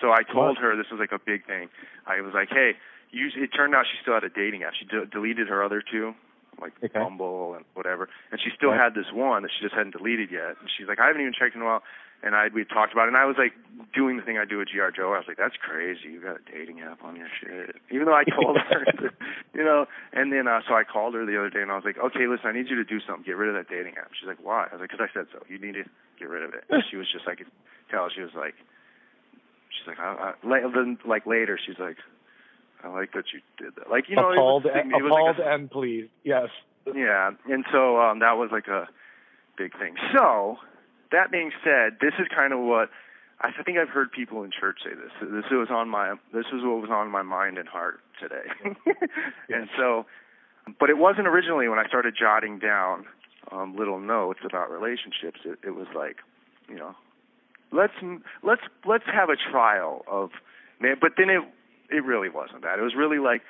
[0.00, 1.68] so I told her this was like a big thing.
[2.06, 2.72] I was like, "Hey,
[3.10, 4.74] you it turned out she still had a dating app.
[4.78, 6.14] She de- deleted her other two,
[6.60, 6.98] like Okay.
[6.98, 8.80] Bumble and whatever, and she still Right.
[8.80, 10.56] had this one that she just hadn't deleted yet.
[10.60, 11.82] And she's like, I haven't even checked in a while.
[12.22, 13.52] And I we talked about it, and I was like
[13.92, 15.12] doing the thing I do with GR Joe.
[15.12, 16.08] I was like, that's crazy.
[16.08, 19.12] You got a dating app on your shit, even though I told her,
[19.54, 19.84] you know.
[20.14, 22.26] And then uh, so I called her the other day, and I was like, okay,
[22.26, 23.22] listen, I need you to do something.
[23.22, 24.10] Get rid of that dating app.
[24.18, 24.64] She's like, why?
[24.64, 25.44] I was like, because I said so.
[25.46, 25.84] You need to
[26.18, 26.64] get rid of it.
[26.70, 27.44] And she was just like,
[27.90, 28.08] tell.
[28.08, 28.54] She was like,
[29.78, 31.96] she's like, I, I, like later, she's like.
[32.84, 33.90] I like that you did that.
[33.90, 36.10] Like you know, appalled, it was, and, it was like a- appalled and pleased.
[36.24, 36.48] Yes.
[36.94, 38.86] yeah, and so um, that was like a
[39.56, 39.96] big thing.
[40.14, 40.58] So
[41.10, 42.90] that being said, this is kind of what
[43.40, 45.12] I think I've heard people in church say this.
[45.20, 48.46] This was on my this was what was on my mind and heart today.
[49.48, 50.06] and so,
[50.80, 53.04] but it wasn't originally when I started jotting down
[53.52, 55.40] um, little notes about relationships.
[55.44, 56.16] It, it was like,
[56.68, 56.94] you know,
[57.76, 57.92] let's
[58.42, 60.30] let's let's have a trial of
[60.80, 60.96] man.
[61.00, 61.42] But then it
[61.90, 62.78] it really wasn't that.
[62.78, 63.42] It was really like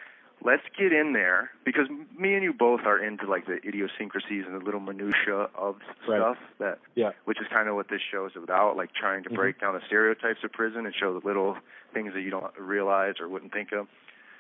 [0.45, 4.55] let's get in there because me and you both are into like the idiosyncrasies and
[4.61, 6.19] the little minutia of Right.
[6.19, 7.13] stuff that Yeah.
[7.25, 9.37] which is kind of what this show is about like trying to Mhm.
[9.37, 11.57] break down the stereotypes of prison and show the little
[11.95, 13.89] things that you don't realize or wouldn't think of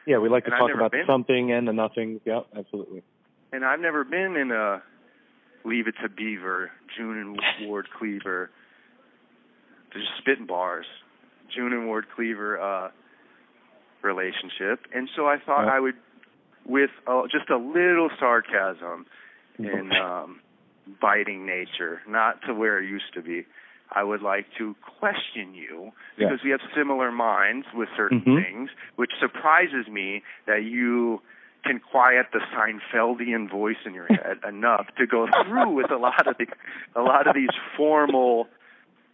[0.04, 2.20] Yeah, we like to And talk about the been- something and the nothing.
[2.26, 3.02] Yeah, absolutely.
[3.52, 4.82] and I've never been in a
[5.64, 8.50] Leave It to Beaver, June and Ward Cleaver,
[9.96, 10.86] just spitting bars,
[11.54, 12.90] June and Ward Cleaver uh,
[14.02, 15.72] relationship, and so I thought Yeah.
[15.74, 15.96] I would,
[16.64, 19.06] with uh, just a little sarcasm
[19.58, 20.40] and um,
[21.00, 23.46] biting nature, not to where it used to be.
[23.90, 26.28] I would like to question you Yeah.
[26.28, 28.42] because we have similar minds with certain Mhm.
[28.44, 31.22] things, which surprises me that you
[31.64, 36.26] can quiet the Seinfeldian voice in your head enough to go through with a lot
[36.26, 36.46] of the,
[36.94, 38.48] a lot of these formal,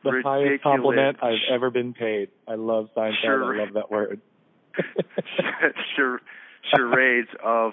[0.05, 2.29] the ridiculous, highest compliment I've ever been paid.
[2.49, 3.23] I love Seinfeld.
[3.23, 3.55] Sure.
[3.61, 4.21] I love that word.
[5.97, 6.21] char-
[6.75, 7.73] charades of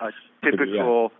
[0.00, 0.10] a
[0.44, 1.10] typical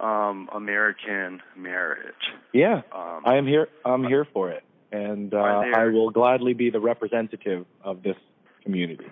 [0.00, 2.14] um American marriage.
[2.52, 3.68] yeah, Um, I am here.
[3.84, 8.16] I'm here for it, and uh, there- I will gladly be the representative of this
[8.64, 9.06] community.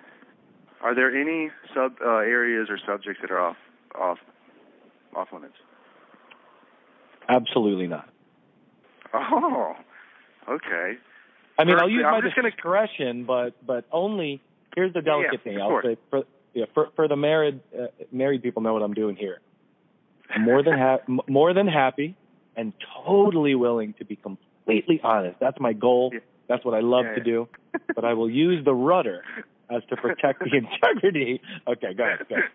[0.83, 3.57] Are there any sub uh, areas or subjects that are off
[3.95, 4.19] off
[5.15, 5.55] off limits?
[7.29, 8.09] Absolutely not.
[9.13, 9.75] Oh,
[10.49, 10.99] okay.
[11.59, 14.41] I mean, First, I'll use I'm my just gonna- discretion, but but only
[14.75, 15.61] here's the delicate Yeah, thing.
[15.61, 15.85] I'll course.
[15.87, 16.23] say for
[16.55, 19.41] yeah for for the married uh, married people know what I'm doing here.
[20.39, 22.17] More than ha- more than happy
[22.57, 22.73] and
[23.05, 25.39] totally willing to be completely honest.
[25.41, 26.11] That's my goal.
[26.13, 26.21] Yeah.
[26.49, 27.49] That's what I love Yeah, to do.
[27.95, 29.23] But I will use the rudder
[29.69, 31.41] as to protect the integrity.
[31.67, 32.27] Okay, go ahead.
[32.29, 32.51] Go ahead.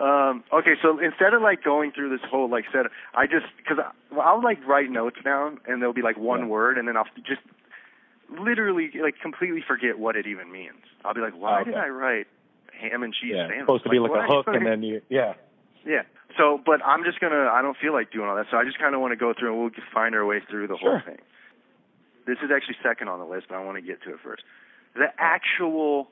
[0.00, 3.78] Um, okay, so instead of like going through this whole like set, I just because
[4.20, 6.46] I'll like write notes down and there'll be like one Yeah.
[6.46, 7.40] word and then I'll just
[8.28, 10.82] literally like completely forget what it even means.
[11.04, 12.26] I'll be like, why did I write
[12.78, 13.66] ham and cheese Yeah, it's sandwich?
[13.66, 15.34] supposed to be like a hook, and then you yeah.
[15.86, 16.02] yeah.
[16.36, 17.48] So, but I'm just gonna.
[17.50, 18.46] I don't feel like doing all that.
[18.50, 20.68] So I just kind of want to go through and we'll find our way through
[20.68, 20.98] the Sure.
[20.98, 21.22] whole thing.
[22.26, 24.42] This is actually second on the list, but I want to get to it first.
[24.94, 26.08] The actual.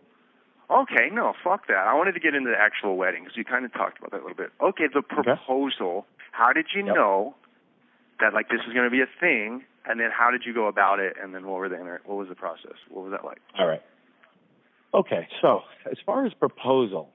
[0.70, 1.76] Okay, no, fuck that.
[1.86, 4.18] I wanted to get into the actual wedding because we kind of talked about that
[4.18, 4.50] a little bit.
[4.60, 6.06] Okay, the proposal.
[6.32, 6.94] How did you Yep.
[6.94, 7.34] know
[8.20, 9.64] that like this was going to be a thing?
[9.86, 11.16] And then how did you go about it?
[11.20, 12.76] And then what were the inter- what was the process?
[12.90, 13.40] What was that like?
[13.58, 13.82] All right.
[14.92, 17.10] Okay, so as far as proposal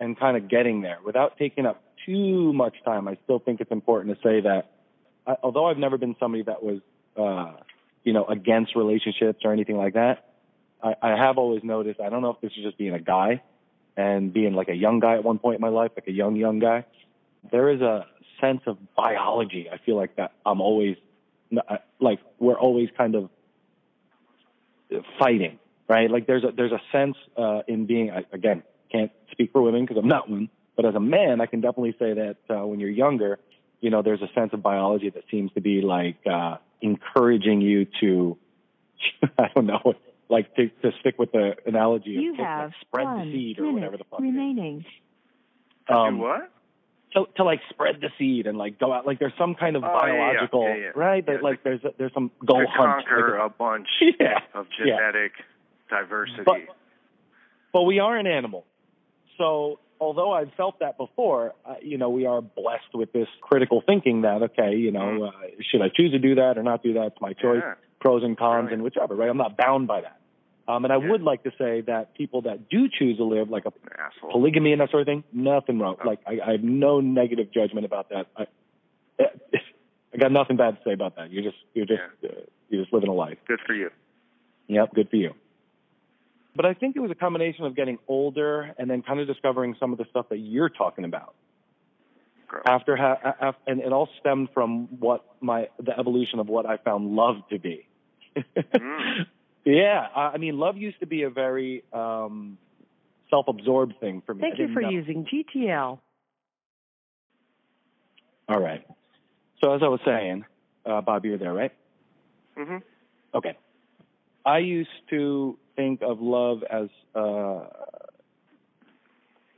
[0.00, 3.70] and kind of getting there, without taking up too much time, I still think it's
[3.72, 4.70] important to say that
[5.26, 6.80] I, although I've never been somebody that was,
[7.16, 7.60] uh,
[8.04, 10.24] you know, against relationships or anything like that,
[10.82, 12.00] I, I have always noticed.
[12.00, 13.42] I don't know if this is just being a guy
[13.96, 16.36] and being like a young guy at one point in my life, like a young
[16.36, 16.84] young guy.
[17.50, 18.06] There is a
[18.40, 19.68] sense of biology.
[19.72, 20.96] I feel like that I'm always
[22.00, 23.30] like we're always kind of
[25.18, 25.58] fighting
[25.88, 26.10] right?
[26.10, 29.84] Like there's a there's a sense uh, in being I, again can't speak for women
[29.84, 32.78] because I'm not one, but as a man, I can definitely say that uh, when
[32.78, 33.38] you're younger,
[33.80, 37.86] you know, there's a sense of biology that seems to be like uh, encouraging you
[38.00, 38.38] to,
[39.38, 39.94] I don't know,
[40.28, 43.72] like to, to stick with the analogy You of like, have spread the seed or
[43.72, 44.20] whatever the fuck.
[44.20, 44.32] it is.
[44.32, 44.84] remaining.
[45.88, 46.52] Um, Do what?
[47.14, 49.84] to to like spread the seed and like go out like there's some kind of
[49.84, 50.00] Oh, yeah, yeah,
[50.32, 50.90] biological yeah, yeah.
[50.96, 53.86] right that Yeah, like there's a, there's some go to hunt conquer like a bunch
[54.20, 54.96] yeah of yeah.
[54.96, 55.32] genetic
[55.88, 56.42] diversity.
[56.44, 56.56] But,
[57.72, 58.64] but we are an animal.
[59.38, 63.82] So although I've felt that before, uh, you know, we are blessed with this critical
[63.86, 65.30] thinking that, okay, you know, uh,
[65.70, 67.06] should I choose to do that or not do that?
[67.12, 67.74] It's my choice, Yeah.
[68.06, 68.72] Pros and cons Brilliant.
[68.74, 69.28] and whichever, right?
[69.28, 70.20] I'm not bound by that.
[70.68, 71.10] Um, and I Yeah.
[71.10, 74.30] would like to say that people that do choose to live like a asshole.
[74.32, 75.96] polygamy and that sort of thing, nothing wrong.
[76.02, 76.06] Oh.
[76.06, 78.26] Like I, I have no negative judgment about that.
[78.36, 78.46] I,
[80.14, 81.30] I got nothing bad to say about that.
[81.30, 82.28] You're just, you're just, uh,
[82.68, 83.38] you're just living a life.
[83.46, 83.90] Good for you.
[84.68, 85.34] Yep, good for you.
[86.56, 89.76] But I think it was a combination of getting older and then kind of discovering
[89.78, 91.34] some of the stuff that you're talking about.
[92.48, 92.62] Gross.
[92.66, 96.76] After ha- af- and it all stemmed from what my the evolution of what I
[96.78, 97.86] found love to be.
[98.36, 99.26] Mm.
[99.68, 102.56] Yeah, I I mean, love used to be a very um,
[103.30, 104.42] self-absorbed thing for me.
[104.42, 104.88] Thank you for know.
[104.90, 105.98] using GTL.
[108.48, 108.86] All right.
[109.60, 110.44] So as I was saying,
[110.84, 111.72] uh, Bob, you're there, right?
[112.56, 112.82] Mm Mhm.
[113.34, 113.56] Okay.
[114.44, 117.66] I used to think of love as uh,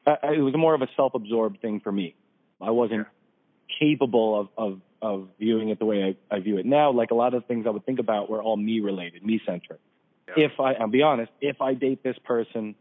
[0.07, 2.15] I- it was more of a self-absorbed thing for me.
[2.63, 3.07] I wasn't
[3.79, 6.91] capable of, of of viewing it the way I, I view it now.
[6.93, 9.81] Like a lot of things I would think about were all me related, me centric.
[10.29, 10.47] Yeah.
[10.47, 12.75] If I, I'll be honest, if I date this person,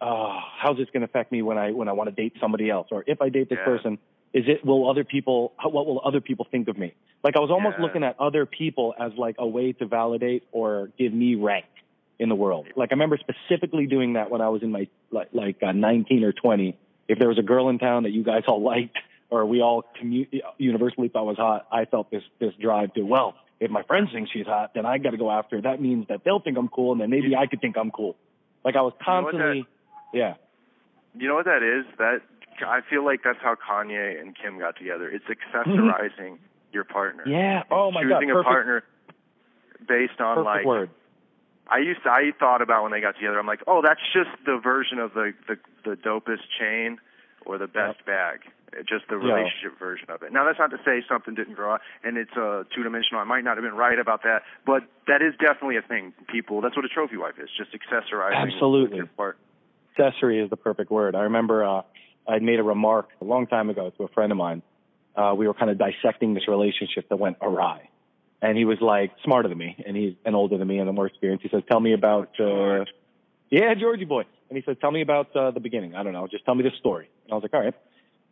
[0.00, 2.70] uh, how's this going to affect me when I when I want to date somebody
[2.70, 2.88] else?
[2.90, 3.64] Or if I date this Yeah.
[3.64, 3.98] person,
[4.32, 6.94] is it will other people how, what will other people think of me?
[7.22, 7.82] Like I was almost Yeah.
[7.82, 11.66] looking at other people as like a way to validate or give me rank
[12.18, 12.66] in the world.
[12.76, 16.24] Like I remember specifically doing that when I was in my like like uh, 19
[16.24, 16.76] or 20.
[17.08, 18.96] If there was a girl in town that you guys all liked
[19.30, 23.34] or we all commu- universally thought was hot, I felt this this drive to well,
[23.60, 25.62] if my friends think she's hot, then I got to go after her.
[25.62, 28.16] That means that they'll think I'm cool, and then maybe I could think I'm cool.
[28.64, 29.66] Like I was You know that- constantly,
[30.12, 30.34] yeah,
[31.16, 31.86] You know what that is?
[31.98, 32.20] That
[32.66, 35.08] I feel like that's how Kanye and Kim got together.
[35.08, 36.72] It's accessorizing mm-hmm.
[36.72, 37.24] your partner.
[37.26, 37.62] yeah.
[37.70, 38.84] Oh my god, Choosing a partner
[39.86, 40.90] based on like word.
[41.68, 43.38] I used to I thought about when they got together.
[43.38, 46.98] I'm like, oh, that's just the version of the the, the dopest chain
[47.46, 48.40] or the best bag.
[48.88, 49.34] Just the Yeah.
[49.34, 50.32] relationship version of it.
[50.32, 53.20] Now that's not to say something didn't grow out and it's uh, two dimensional.
[53.20, 56.12] I might not have been right about that, but that is definitely a thing.
[56.28, 57.48] People, that's what a trophy wife is.
[57.58, 58.36] Just accessorizing.
[58.52, 59.02] Absolutely.
[59.16, 59.38] part.
[59.98, 61.16] accessory is the perfect word.
[61.16, 61.82] I remember uh,
[62.28, 64.62] I made a remark a long time ago to a friend of mine.
[65.16, 67.88] Uh, we were kind of dissecting this relationship that went awry,
[68.40, 71.08] and he was like smarter than me, and he's and older than me, and more
[71.08, 71.42] experienced.
[71.42, 72.84] He says, "Tell me about." Uh,
[73.50, 76.26] yeah, Georgie boy, and he said, "Tell me about uh, the beginning." I don't know,
[76.26, 77.08] just tell me the story.
[77.24, 77.74] And I was like, "All right."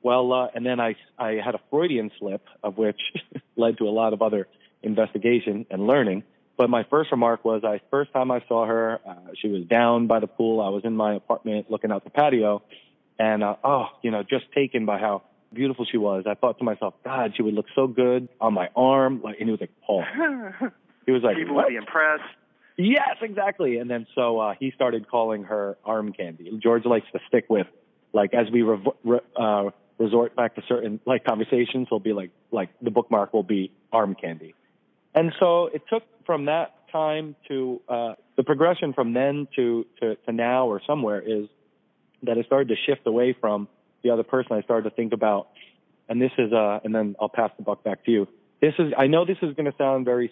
[0.03, 3.01] Well, uh, and then I I had a Freudian slip, of which
[3.57, 4.49] led to a lot of other
[4.83, 6.25] investigation and learning.
[6.57, 10.09] But my first remark was, I first time I saw her, uh, she was down
[10.09, 10.61] by the pool.
[10.61, 12.63] I was in my apartment looking out the patio,
[13.19, 15.23] and uh, oh, you know, just taken by how
[15.55, 16.25] beautiful she was.
[16.29, 19.23] I thought to myself, God, she would look so good on my arm.
[19.23, 20.05] Like, and he was like, Paul.
[21.09, 21.65] He was like, People what?
[21.65, 22.23] would be impressed.
[22.79, 23.79] Yes, exactly.
[23.79, 26.59] And then so uh, he started calling her arm candy.
[26.63, 27.67] George likes to stick with,
[28.13, 32.31] like, as we rev- re- uh, resort back to certain like conversations, he'll be like,
[32.53, 34.55] like the bookmark will be arm candy.
[35.13, 40.15] And so it took from that time to uh, the progression from then to, to
[40.15, 41.49] to now or somewhere is
[42.23, 43.67] that I started to shift away from
[44.05, 44.53] the other person.
[44.53, 45.49] I started to think about,
[46.09, 48.29] and this is uh, and then I'll pass the buck back to you.
[48.61, 50.31] This is I know this is going to sound very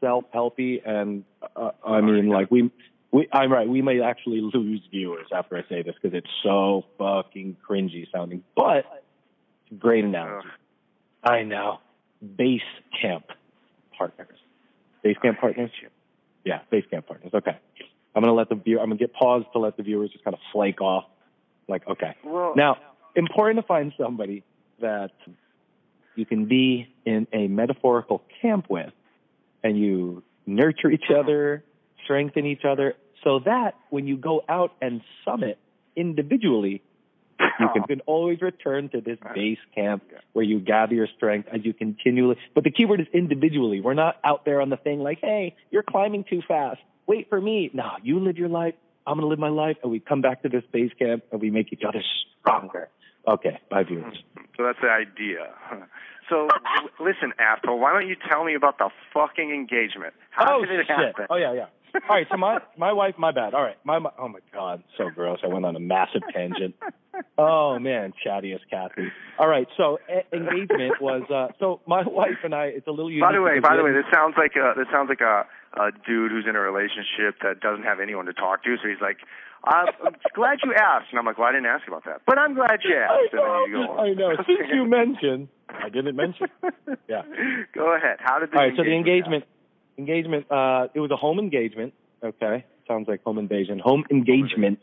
[0.00, 1.24] self-helpy, and
[1.56, 2.70] uh, I mean like we.
[3.10, 3.66] We, I'm right.
[3.66, 8.44] We may actually lose viewers after I say this because it's so fucking cringy sounding,
[8.54, 8.84] but
[9.78, 10.48] great analogy.
[11.24, 11.78] I know.
[12.36, 12.60] Base
[13.00, 13.24] camp
[13.96, 14.36] partners.
[15.02, 15.70] Base camp partners?
[16.44, 17.32] Yeah, base camp partners.
[17.32, 17.56] Okay.
[18.14, 18.80] I'm gonna let the viewer.
[18.80, 21.04] I'm gonna get paused to let the viewers just kind of flake off.
[21.68, 22.14] Like, okay.
[22.24, 22.76] Well, Now,
[23.14, 24.42] important to find somebody
[24.80, 25.12] that
[26.14, 28.92] you can be in a metaphorical camp with,
[29.62, 31.20] and you nurture each uh-huh.
[31.20, 31.64] other,
[32.04, 32.94] strengthen each other,
[33.24, 35.58] so that when you go out and summit
[35.96, 36.82] individually,
[37.40, 37.72] you uh-huh.
[37.72, 41.72] can, can always return to this base camp where you gather your strength as you
[41.72, 42.36] continually.
[42.54, 43.80] But the key word is individually.
[43.80, 46.80] We're not out there on the thing like, hey, you're climbing too fast.
[47.06, 47.70] Wait for me.
[47.72, 48.74] No, you live your life.
[49.06, 49.78] I'm going to live my life.
[49.82, 52.02] And we come back to this base camp and we make each other
[52.40, 52.88] stronger.
[53.26, 54.16] Okay, bye, viewers.
[54.56, 55.54] So that's the idea.
[56.28, 56.48] So
[57.00, 57.78] listen, asshole.
[57.78, 60.14] Why don't you tell me about the fucking engagement?
[60.30, 60.96] How oh, did it shit.
[60.96, 61.26] happen?
[61.30, 61.66] Oh, yeah, yeah.
[61.94, 63.54] All right, so my my wife, my bad.
[63.54, 65.38] All right, my, my oh my god, so gross.
[65.42, 66.74] I went on a massive tangent.
[67.38, 69.08] Oh man, chatty as Kathy.
[69.38, 72.66] All right, so e- engagement was uh so my wife and I.
[72.66, 73.22] It's a little unique.
[73.22, 75.46] By the way, by the way, this sounds like a this sounds like a
[75.80, 78.76] a dude who's in a relationship that doesn't have anyone to talk to.
[78.82, 79.18] So he's like,
[79.64, 82.38] I'm I'm glad you asked, and I'm like, well, I didn't ask about that, but
[82.38, 83.32] I'm glad you I asked.
[83.32, 83.98] And then know, you go.
[83.98, 84.36] I know.
[84.46, 86.48] Since you mentioned, I didn't mention.
[87.08, 87.22] Yeah.
[87.74, 88.18] Go ahead.
[88.20, 89.44] How did the All right, so the engagement?
[89.96, 91.94] engagement, engagement, uh, it was a home engagement.
[92.22, 93.78] Okay, sounds like home invasion.
[93.78, 94.80] Home engagement.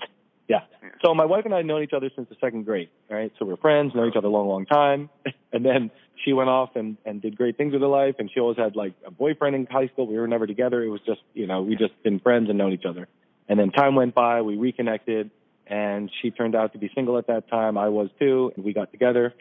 [0.48, 0.62] Yeah.
[1.04, 2.90] So my wife and I had known each other since the second grade.
[3.10, 5.10] All right, so we're friends, know each other a long, long time.
[5.54, 5.90] And then
[6.26, 8.16] she went off and and did great things with her life.
[8.20, 10.06] And she always had like a boyfriend in high school.
[10.06, 10.84] We were never together.
[10.84, 13.08] It was just you know we just been friends and known each other.
[13.48, 14.42] And then time went by.
[14.42, 15.32] We reconnected,
[15.68, 17.78] and she turned out to be single at that time.
[17.78, 18.52] I was too.
[18.56, 19.34] And we got together.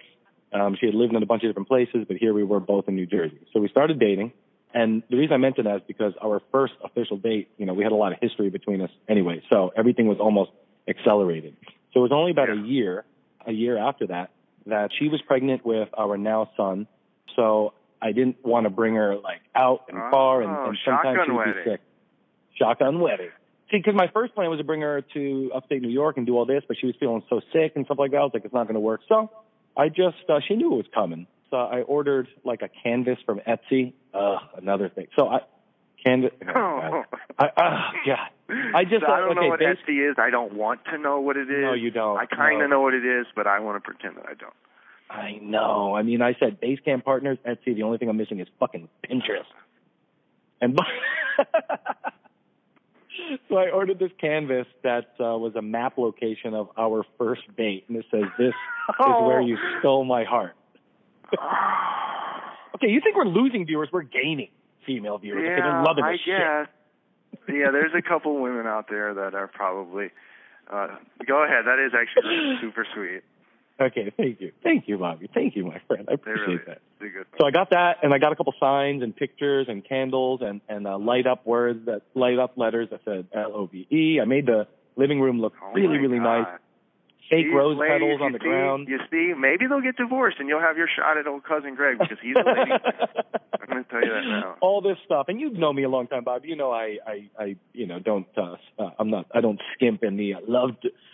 [0.53, 2.87] Um, she had lived in a bunch of different places, but here we were both
[2.89, 3.41] in New Jersey.
[3.53, 4.33] So we started dating.
[4.73, 7.83] And the reason I mention that is because our first official date, you know, we
[7.85, 9.41] had a lot of history between us anyway.
[9.51, 10.51] So everything was almost
[10.89, 11.57] accelerated.
[11.93, 13.05] So it was only about a year,
[13.47, 14.31] a year after that,
[14.67, 16.87] that she was pregnant with our now son.
[17.37, 21.21] So I didn't want to bring her like out and far and, Oh, and sometimes
[21.25, 21.55] she would wedding.
[21.65, 21.81] be sick.
[22.59, 23.31] Shotgun wedding.
[23.71, 26.37] See, because my first plan was to bring her to upstate New York and do
[26.37, 28.19] all this, but she was feeling so sick and stuff like that.
[28.19, 29.01] I was like, it's not going to work.
[29.09, 29.31] So
[29.77, 31.27] I just, uh, she knew it was coming.
[31.51, 33.95] So I ordered like a canvas from Etsy.
[34.13, 35.07] Uh, another thing.
[35.17, 35.41] So I,
[36.05, 36.33] canvas.
[36.43, 37.05] Oh, God.
[37.39, 38.19] I, uh, God.
[38.75, 40.17] I just So I don't okay, know what Etsy is.
[40.19, 41.63] I don't want to know what it is.
[41.63, 42.19] No, you don't.
[42.19, 42.77] I kind of No.
[42.77, 44.53] know what it is, but I want to pretend that I don't.
[45.09, 45.95] I know.
[45.97, 47.75] I mean, I said Basecamp partners, Etsy.
[47.75, 49.45] The only thing I'm missing is fucking Pinterest.
[50.61, 50.79] And
[53.49, 57.85] so I ordered this canvas that uh, was a map location of our first date,
[57.89, 58.55] and it says, "This is
[58.99, 60.55] where you stole my heart."
[62.75, 63.89] okay, you think we're losing viewers?
[63.93, 64.51] We're gaining
[64.87, 65.43] female viewers.
[65.45, 66.39] Yeah, they're loving I this shit.
[66.39, 66.69] guess.
[67.49, 70.11] yeah, there's a couple women out there that are probably.
[70.71, 70.89] Uh,
[71.27, 71.67] go ahead.
[71.67, 73.23] That is actually super sweet.
[73.81, 76.07] Okay, thank you, thank you, Bobby, thank you, my friend.
[76.09, 76.79] I appreciate really that.
[77.39, 80.61] So I got that, and I got a couple signs and pictures and candles and
[80.69, 84.21] and uh, light up words that light up letters that said L O V E.
[84.21, 86.25] I made the living room look Oh really really God.
[86.25, 86.61] nice.
[87.31, 88.89] Fake rose ladies, petals on the see, ground.
[88.89, 91.99] You see, maybe they'll get divorced and you'll have your shot at old cousin Greg
[91.99, 92.71] because he's a lady.
[93.61, 94.57] I'm going to tell you that now.
[94.61, 96.45] All this stuff, and you've known me a long time, Bob.
[96.45, 100.05] You know, I, I, I you know, don't, uh, uh, I'm not, I don't skimp
[100.05, 100.71] in the uh, love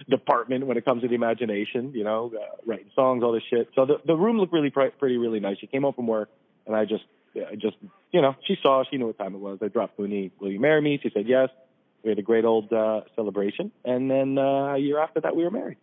[0.08, 1.92] department when it comes to the imagination.
[1.94, 3.68] You know, uh, writing songs, all this shit.
[3.74, 5.58] So the the room looked really pr- pretty, really nice.
[5.58, 6.28] She came home from work,
[6.66, 7.04] and I just,
[7.36, 7.76] I just,
[8.12, 9.58] you know, she saw, she knew what time it was.
[9.62, 10.98] I dropped Mooney, will you marry me?
[11.02, 11.50] She said yes.
[12.02, 15.44] We had a great old uh, celebration, and then uh, a year after that, we
[15.44, 15.76] were married.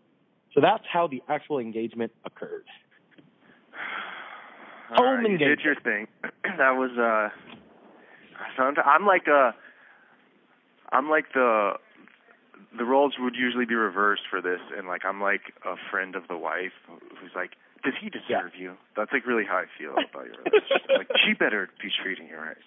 [0.57, 2.65] So that's how the actual engagement occurred.
[4.89, 6.07] All Home right, you did your thing.
[6.57, 7.29] that was uh
[8.57, 9.53] sometimes I'm like a
[10.91, 11.73] I'm like the
[12.75, 16.27] the roles would usually be reversed for this and like I'm like a friend of
[16.27, 16.73] the wife
[17.21, 17.51] who's like
[17.83, 18.73] does he deserve you?
[18.95, 20.89] That's like really how I feel about your relationship.
[20.89, 22.57] like she better be treating you right.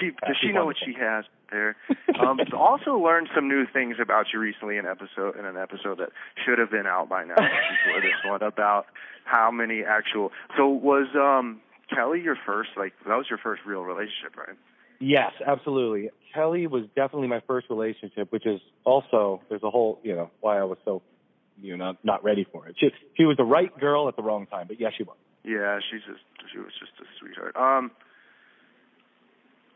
[0.00, 1.76] She does she know what she has there?
[2.20, 6.10] Um also learned some new things about you recently in episode in an episode that
[6.44, 8.86] should have been out by now before this one about
[9.24, 11.60] how many actual so was um
[11.94, 14.56] Kelly your first like that was your first real relationship, right?
[15.00, 16.10] Yes, absolutely.
[16.34, 20.58] Kelly was definitely my first relationship, which is also there's a whole you know why
[20.58, 21.02] I was so
[21.60, 22.76] you know not not ready for it.
[22.78, 25.16] She she was the right girl at the wrong time, but yes, she was.
[25.44, 27.56] Yeah, she's just she was just a sweetheart.
[27.56, 27.90] Um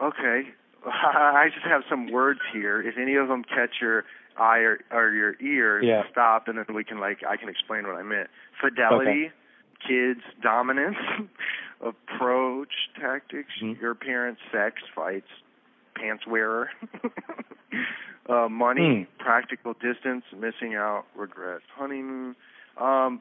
[0.02, 0.42] okay.
[0.86, 2.80] I just have some words here.
[2.82, 4.04] If any of them catch your
[4.36, 6.02] eye or, or your ear, Yeah.
[6.10, 8.28] stop and then we can like I can explain what I meant.
[8.60, 9.30] Fidelity,
[9.86, 10.96] kids, dominance,
[11.80, 13.80] approach, tactics, Mhm.
[13.80, 15.28] your parents, sex, fights,
[15.94, 16.70] pants wearer,
[18.28, 19.22] uh, money, Hmm.
[19.22, 22.34] practical distance, missing out, regret, honeymoon.
[22.76, 23.20] Um,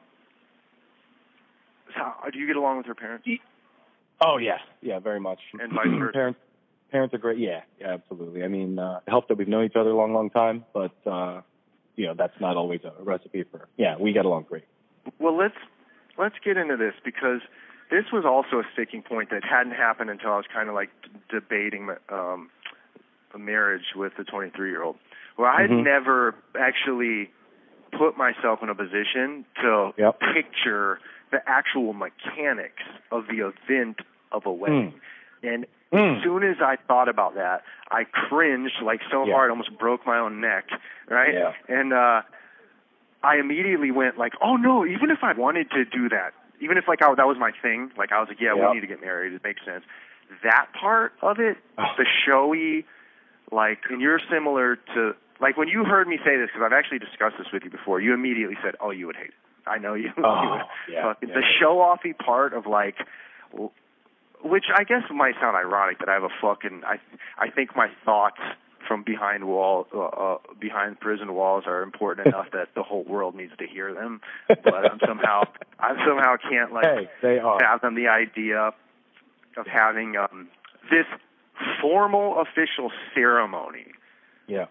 [1.94, 3.28] so, do you get along with her parents?
[4.20, 5.40] Oh yeah, yeah, very much.
[5.60, 6.12] And vice versa.
[6.12, 6.40] parents
[6.92, 7.38] parents are great.
[7.38, 8.44] Yeah, yeah, absolutely.
[8.44, 10.94] I mean, uh, it helped that we've known each other a long, long time, but
[11.06, 11.40] uh,
[11.96, 13.68] you know that's not always a recipe for.
[13.76, 14.64] Yeah, we get along great.
[15.18, 15.56] Well, let's
[16.18, 17.40] let's get into this because
[17.90, 20.90] this was also a sticking point that hadn't happened until I was kind of like
[21.02, 22.50] d- debating um,
[23.34, 24.96] a marriage with a 23 year old.
[25.36, 25.82] Well, I had Mhm.
[25.84, 27.30] never actually
[27.92, 30.20] put myself in a position to Yep.
[30.34, 30.98] picture
[31.30, 34.00] the actual mechanics of the event
[34.32, 34.94] of a wedding.
[35.42, 36.16] And Mm.
[36.16, 39.34] as soon as I thought about that, I cringed like so Yeah.
[39.34, 40.64] hard, almost broke my own neck,
[41.08, 41.34] right?
[41.34, 41.52] Yeah.
[41.68, 42.22] And uh
[43.24, 46.88] I immediately went like, "Oh no, even if I wanted to do that, even if
[46.88, 48.68] like I, that was my thing, like I was like, yeah, Yeah.
[48.68, 49.32] we need to get married.
[49.32, 49.84] It makes sense."
[50.42, 51.84] That part of it, Oh.
[51.98, 52.84] the showy
[53.50, 57.00] like and you're similar to like when you heard me say this because I've actually
[57.00, 59.34] discussed this with you before, you immediately said, "Oh, you would hate it."
[59.66, 60.04] I know you.
[60.16, 62.96] you Oh, would yeah, yeah, the show offy part of like
[64.42, 66.98] which I guess might sound ironic that I have a fucking I
[67.38, 68.40] I think my thoughts
[68.88, 73.34] from behind wall uh, uh behind prison walls are important enough that the whole world
[73.34, 75.44] needs to hear them but I'm somehow
[75.78, 77.58] I somehow can't like Hey, they are.
[77.60, 78.72] fathom the idea
[79.56, 80.48] of having um
[80.90, 81.06] this
[81.80, 83.86] formal official ceremony
[84.48, 84.66] Yeah.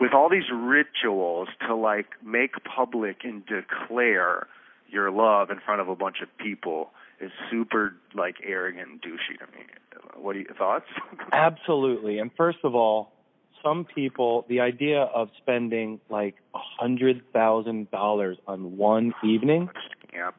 [0.00, 4.46] with all these rituals to like make public and declare
[4.88, 6.90] your love in front of a bunch of people
[7.20, 9.64] is super like arrogant and douchey to me.
[10.16, 10.86] What are your thoughts?
[11.32, 12.18] Absolutely.
[12.18, 13.12] And first of all,
[13.62, 19.68] some people, the idea of spending like a hundred thousand dollars on one evening
[20.12, 20.30] yeah,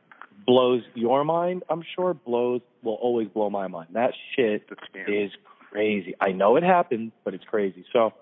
[0.45, 1.63] blows your mind.
[1.69, 3.89] I'm sure blows will always blow my mind.
[3.93, 4.69] That shit
[5.07, 5.31] is
[5.71, 6.15] crazy.
[6.21, 7.85] I know it happened, but it's crazy.
[7.91, 8.13] So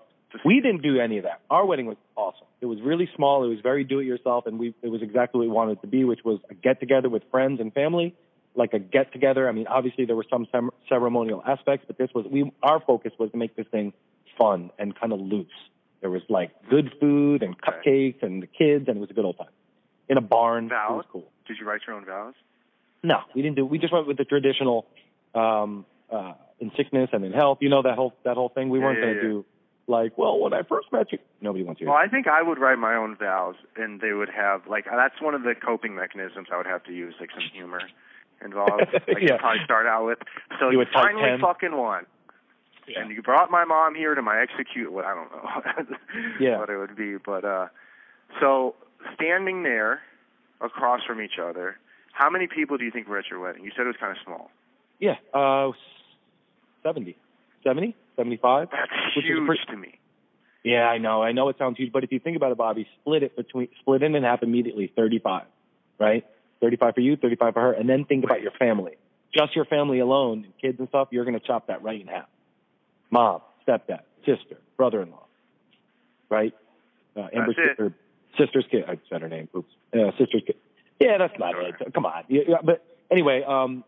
[0.44, 1.40] we didn't do any of that.
[1.50, 2.46] Our wedding was awesome.
[2.60, 3.44] It was really small.
[3.44, 5.80] It was very do it yourself, and we it was exactly what we wanted it
[5.82, 8.14] to be, which was a get together with friends and family,
[8.56, 9.48] like a get together.
[9.48, 10.46] I mean, obviously there were some
[10.88, 13.92] ceremonial aspects, but this was we our focus was to make this thing
[14.38, 15.46] fun and kind of loose.
[16.00, 19.24] There was like good food and cupcakes and the kids, and it was a good
[19.24, 19.48] old time
[20.08, 20.66] in a barn.
[20.66, 20.96] It Vows?
[20.96, 21.30] was cool.
[21.46, 22.34] Did you write your own vows?
[23.02, 23.64] No, we didn't do.
[23.64, 24.86] We just went with the traditional,
[25.34, 27.58] um, uh, in sickness and in health.
[27.60, 28.68] You know that whole that whole thing.
[28.68, 29.28] We Yeah, weren't yeah, going to yeah.
[29.28, 29.44] do
[29.88, 31.18] like, well, when I first met you.
[31.40, 34.28] Nobody wants hear Well, I think I would write my own vows, and they would
[34.30, 37.44] have like that's one of the coping mechanisms I would have to use, like some
[37.52, 37.80] humor
[38.44, 38.82] involved.
[39.08, 39.34] Like Yeah.
[39.34, 40.18] I'd probably start out with.
[40.58, 41.40] So You you would finally 10.
[41.40, 42.06] fucking won.
[42.88, 43.00] Yeah.
[43.00, 44.92] And you brought my mom here to my execute.
[44.92, 45.96] What I don't know
[46.40, 46.58] Yeah.
[46.58, 47.66] what it would be, but uh,
[48.40, 48.74] so
[49.14, 50.00] standing there
[50.60, 51.76] across from each other,
[52.12, 53.64] how many people do you think were at your wedding?
[53.64, 54.50] You said it was kind of small.
[55.00, 55.72] Yeah, uh,
[56.82, 57.16] 70,
[57.64, 58.68] 70, 75.
[58.70, 59.98] That's Which is huge pretty- to me.
[60.64, 61.22] Yeah, I know.
[61.22, 63.68] I know it sounds huge, but if you think about it, Bobby, split it between
[63.80, 64.90] split it in half immediately.
[64.96, 65.44] Thirty-five,
[66.00, 66.26] right?
[66.60, 68.96] Thirty-five for you, thirty-five for her, and then think about your family.
[69.36, 71.08] Just your family alone, and kids and stuff.
[71.10, 72.26] You're going to chop that right in half.
[73.10, 75.24] Mom, stepdad, sister, brother-in-law,
[76.30, 76.54] right?
[77.16, 77.92] Uh, Amber's sister,
[78.38, 78.84] sister's kid.
[78.88, 79.48] I said her name.
[79.54, 79.70] Oops.
[79.94, 80.56] Uh, sister's kid.
[80.98, 81.62] Yeah, that's not Sure.
[81.68, 81.94] it.
[81.94, 82.24] Come on.
[82.28, 83.84] Yeah, yeah, but anyway, um,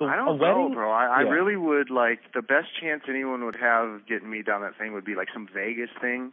[0.00, 0.90] the- I don't wedding, know, bro.
[0.90, 1.30] I, I yeah.
[1.30, 5.04] really would like the best chance anyone would have getting me down that thing would
[5.04, 6.32] be like some Vegas thing,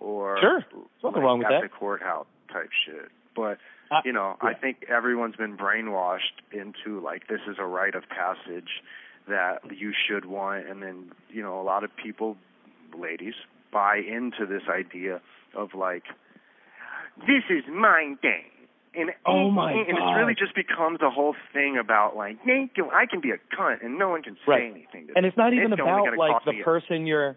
[0.00, 0.60] or Sure.
[0.60, 1.62] There's nothing like wrong with at that.
[1.62, 3.10] the courthouse type shit.
[3.36, 3.58] But
[3.90, 4.48] I- you know, yeah.
[4.50, 8.82] I think everyone's been brainwashed into like this is a rite of passage
[9.28, 12.36] that you should want, and then you know a lot of people,
[12.98, 13.34] ladies,
[13.72, 15.20] buy into this idea
[15.54, 16.04] of like
[17.26, 18.46] this is my day.
[18.96, 20.12] And, Oh, my and, and God.
[20.12, 23.98] it really just becomes a whole thing about like, I can be a cunt and
[23.98, 24.70] no one can say Right.
[24.70, 25.00] anything.
[25.02, 25.14] To this.
[25.16, 27.36] and it's not even It's about like the person you're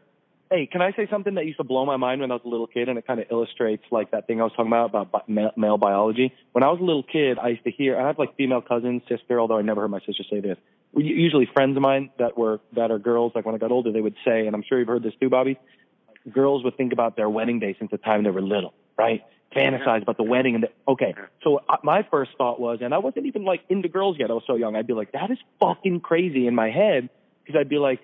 [0.52, 2.48] hey can i say something that used to blow my mind when i was a
[2.48, 5.12] little kid and it kind of illustrates like that thing i was talking about about
[5.28, 6.34] bi- male, biology?
[6.52, 9.02] When i was a little kid i used to hear i have like female cousins
[9.08, 10.58] sister although i never heard my sister say this.
[10.95, 14.02] Usually friends of mine that were that are girls like when i got older they
[14.02, 15.60] would say and i'm sure you've heard this too bobby
[16.32, 19.24] girls would think about their wedding day since the time they were little right?
[19.56, 22.98] Fantasize about the wedding and the, okay so uh, my first thought was and i
[22.98, 25.38] wasn't even like into girls yet i was so young i'd be like that is
[25.60, 27.10] fucking crazy in my head
[27.43, 28.02] because i'd be like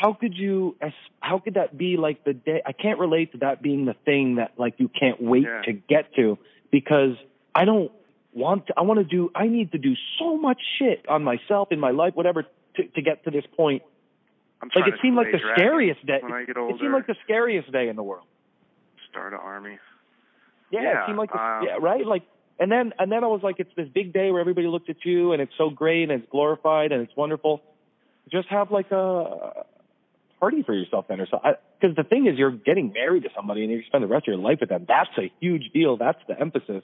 [0.00, 3.38] how could you as how could that be like the day i can't relate to
[3.38, 5.62] that being the thing that like you can't wait Yeah.
[5.62, 6.38] to get to
[6.70, 7.16] because
[7.54, 7.92] i don't
[8.32, 11.70] want to i want to do i need to do so much shit on myself
[11.70, 12.42] in my life whatever
[12.76, 13.82] to to get to this point.
[14.60, 16.18] I'm like it seemed like the scariest day.
[16.22, 18.24] When I get it seemed like the scariest day in the world.
[19.10, 19.78] Start an army.
[20.70, 22.04] yeah, Yeah, it seemed like the, um, yeah right?
[22.04, 22.22] Like
[22.58, 25.04] and then and then i was like it's this big day where everybody looked at
[25.04, 27.62] you and it's so great and it's glorified and it's wonderful.
[28.32, 29.64] Just have like a
[30.44, 31.38] party for yourself then or so
[31.80, 34.32] because the thing is you're getting married to somebody and you spend the rest of
[34.34, 36.82] your life with them that's a huge deal that's the emphasis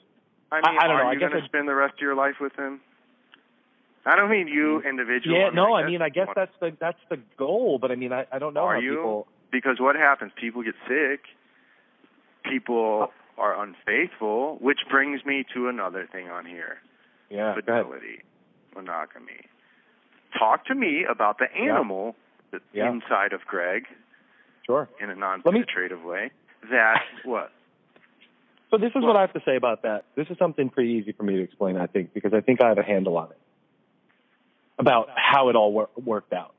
[0.51, 1.93] I I- mean, I don't know, are I you guess going to spend the rest
[1.99, 2.81] of your life with him?
[4.05, 5.39] I don't mean you individually.
[5.39, 8.11] yeah no i guess mean i guess that's the that's the goal but i mean
[8.11, 8.95] i i don't know Are how you?
[8.95, 10.31] people because what happens?
[10.39, 11.21] People get sick.
[12.49, 13.41] People uh.
[13.41, 16.77] are unfaithful, which brings me to another thing on here:
[17.29, 18.17] yeah fidelity,
[18.75, 19.41] monogamy.
[20.39, 22.15] Talk to me about the animal
[22.51, 22.89] that's Yeah.
[22.91, 23.85] inside of Greg
[24.65, 26.31] sure in a non-penetrative way.
[26.69, 27.51] That what?
[28.69, 30.05] So this is Well- what I have to say about that.
[30.15, 32.69] This is something pretty easy for me to explain, I think, because I think I
[32.69, 33.37] have a handle on it
[34.79, 36.53] about how it all wor- worked out.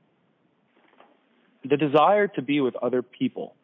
[1.68, 3.54] The desire to be with other people,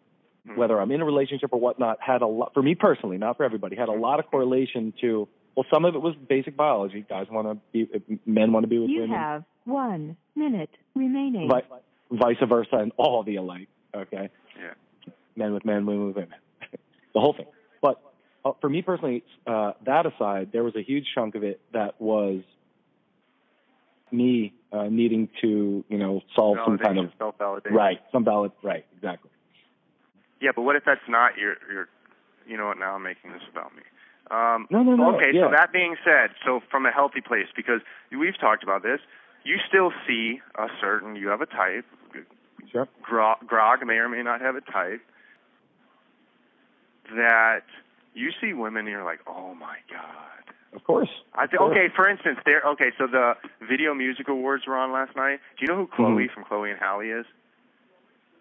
[0.47, 0.57] Hmm.
[0.57, 3.45] whether I'm in a relationship or whatnot, had a lot, for me personally, not for
[3.45, 7.05] everybody, had a lot of correlation to, well, some of it was basic biology.
[7.09, 11.49] Guys want to be, men want to be with You women, have one minute remaining.
[11.49, 11.63] vi-
[12.11, 14.31] vice versa, and all the alike, okay?
[14.57, 15.13] Yeah.
[15.37, 16.35] men with men, women with women,
[17.15, 17.47] the whole thing.
[17.81, 18.01] But
[18.45, 22.01] uh, for me personally, uh, that aside, there was a huge chunk of it that
[22.01, 22.43] was
[24.11, 27.71] me uh, needing to, you know, solve some kind of self-validation.
[27.73, 29.31] right, some valid, right, exactly.
[30.41, 31.89] Yeah, but what if that's not your your?
[32.47, 32.79] You know what?
[32.79, 33.83] Now I'm making this about me.
[34.31, 35.17] Um, No, no, no.
[35.17, 35.47] okay, yeah.
[35.47, 37.81] so that being said, so from a healthy place, because
[38.13, 39.01] we've talked about this,
[39.45, 41.85] you still see a certain, you have a type.
[42.73, 42.87] sure.
[43.03, 45.01] Grog, Grog may or may not have a type.
[47.17, 47.63] That
[48.15, 50.55] you see women and you're like, oh my god.
[50.75, 51.09] Of course.
[51.35, 51.71] I th- Sure.
[51.71, 52.61] okay, for instance, there.
[52.73, 53.35] Okay, so the
[53.67, 55.41] Video Music Awards were on last night.
[55.59, 56.35] Do you know who Chloe Mhm.
[56.35, 57.25] from Chloe and Halle is?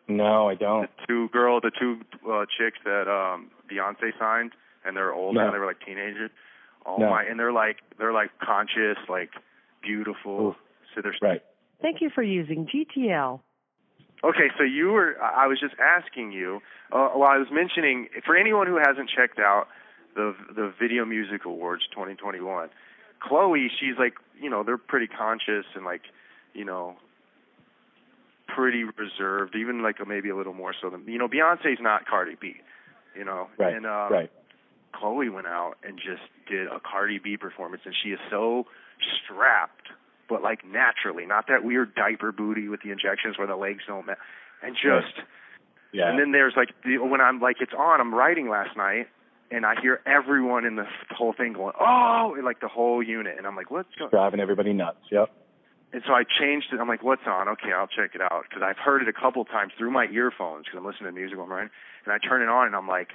[0.10, 0.90] No, I don't.
[0.98, 4.52] The two girl, the two uh, chicks that um Beyonce signed,
[4.84, 5.46] and they're older, No.
[5.46, 6.32] and they were like teenagers.
[6.86, 7.10] Oh No.
[7.10, 7.24] my!
[7.24, 9.32] And they're like they're like conscious, like
[9.82, 10.50] beautiful.
[10.50, 10.56] Oof.
[10.98, 11.44] So they're Right.
[11.82, 13.40] Thank you for using GTL.
[14.24, 15.16] Okay, so you were.
[15.22, 16.60] I I was just asking you.
[16.92, 19.68] Uh, well, I was mentioning for anyone who hasn't checked out
[20.16, 22.70] the the Video Music Awards 2021.
[23.20, 26.02] Chloe, she's like, you know, they're pretty conscious and like,
[26.54, 26.96] you know,
[28.48, 31.28] pretty reserved, even like maybe a little more so than you know.
[31.28, 32.56] Beyonce's not Cardi B,
[33.16, 33.50] you know.
[33.60, 33.76] Right.
[33.76, 34.32] And um, right.
[34.94, 38.66] Chloe went out and just did a Cardi B performance, and she is so
[39.24, 39.90] strapped,
[40.30, 44.06] but like naturally, not that weird diaper booty with the injections where the legs don't,
[44.06, 44.14] ma-
[44.62, 45.26] and just.
[45.94, 46.10] Yeah.
[46.10, 49.08] And then there's like the, when I'm like it's on, I'm writing last night,
[49.52, 53.36] and I hear everyone in the whole thing going, oh, and, like the whole unit,
[53.38, 54.12] and I'm like, what's going?
[54.12, 55.00] driving everybody nuts.
[55.12, 55.32] Yep.
[55.94, 56.82] And so I changed it.
[56.82, 57.48] I'm like, what's on?
[57.48, 60.66] Okay, I'll check it out because I've heard it a couple times through my earphones
[60.66, 61.70] because I'm listening to music while I'm writing,
[62.04, 63.12] and I turn it on and I'm like,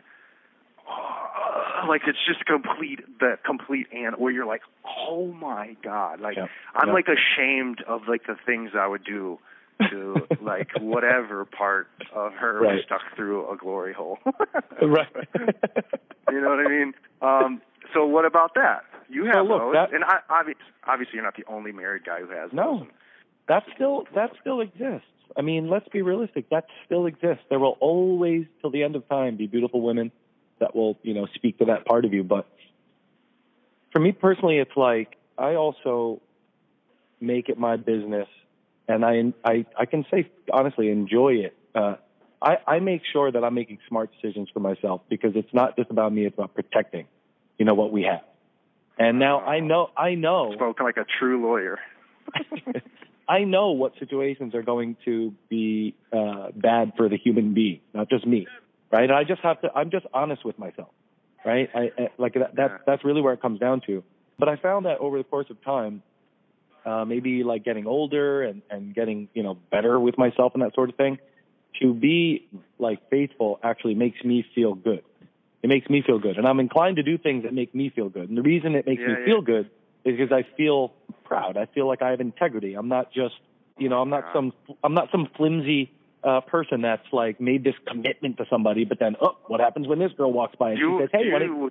[1.89, 4.63] like it's just complete the complete and where you're like,
[5.09, 6.49] oh my god, like Yep.
[6.75, 6.95] I'm Yep.
[6.95, 9.39] like ashamed of like the things I would do
[9.91, 12.85] to like whatever part of her was Right.
[12.85, 14.19] stuck through a glory hole.
[14.83, 15.09] right.
[16.31, 16.95] you know what I mean?
[17.21, 17.63] Um,
[17.93, 18.85] so what about that?
[19.09, 22.21] You have look, those, that- and I, obviously, obviously you're not the only married guy
[22.21, 22.79] who has No.
[22.81, 22.89] those.
[23.49, 25.07] that still that still exists.
[25.37, 26.49] I mean, let's be realistic.
[26.51, 27.43] That still exists.
[27.49, 30.13] There will always, till the end of time, be beautiful women
[30.63, 32.23] that will you know speak to that part of you.
[32.25, 32.47] But
[33.93, 36.23] for me personally, it's like I also
[37.21, 38.29] make it my business,
[38.89, 41.57] and I I I can say honestly enjoy it.
[41.75, 41.97] Uh,
[42.41, 45.91] I I make sure that I'm making smart decisions for myself because it's not just
[45.91, 47.07] about me; it's about protecting,
[47.59, 48.23] you know, what we have.
[48.99, 51.79] And now I know I know Spoken like a true lawyer.
[53.29, 58.11] I know what situations are going to be uh, bad for the human being, not
[58.11, 58.47] just me,
[58.93, 59.11] right?
[59.11, 59.73] I just have to.
[59.75, 60.91] I'm just honest with myself,
[61.45, 61.69] right?
[61.75, 62.55] I, I like that.
[62.57, 64.05] that that's really where it comes down to.
[64.39, 66.03] But I found that over the course of time,
[66.85, 70.75] uh, maybe like getting older and and getting you know better with myself and that
[70.75, 71.19] sort of thing,
[71.81, 75.03] to be like faithful actually makes me feel good.
[75.63, 78.09] It makes me feel good, and I'm inclined to do things that make me feel
[78.09, 78.29] good.
[78.29, 79.25] And the reason it makes Yeah, me yeah.
[79.25, 79.71] feel good
[80.05, 80.93] is because I feel
[81.25, 81.57] proud.
[81.57, 82.75] I feel like I have integrity.
[82.75, 83.37] I'm not just,
[83.79, 84.33] you know, I'm not Yeah.
[84.33, 85.93] some, I'm not some flimsy
[86.25, 89.99] uh, person that's like made this commitment to somebody, but then, oh, what happens when
[89.99, 91.71] this girl walks by and You, she says, hey, you, wanna-"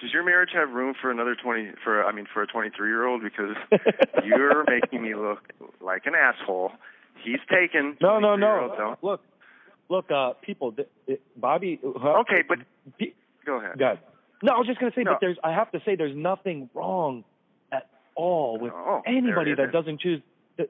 [0.00, 1.70] does your marriage have room for another twenty?
[1.82, 3.22] For I mean, for a twenty-three-year-old?
[3.22, 3.56] Because
[4.24, 5.40] you're making me look
[5.80, 6.72] like an asshole.
[7.24, 7.96] He's taken.
[8.00, 8.96] no, no, 23-year-olds no.
[9.02, 9.20] Look,
[9.88, 11.80] look, uh, people, th- it, Bobby.
[11.84, 12.58] Uh, Okay, but
[12.98, 13.12] pe-
[13.44, 13.78] go ahead.
[13.78, 13.98] Go ahead.
[14.42, 15.12] No, I was just gonna say, No.
[15.14, 17.24] but there's, I have to say, there's nothing wrong
[17.72, 20.22] at all with Oh, anybody that doesn't choose.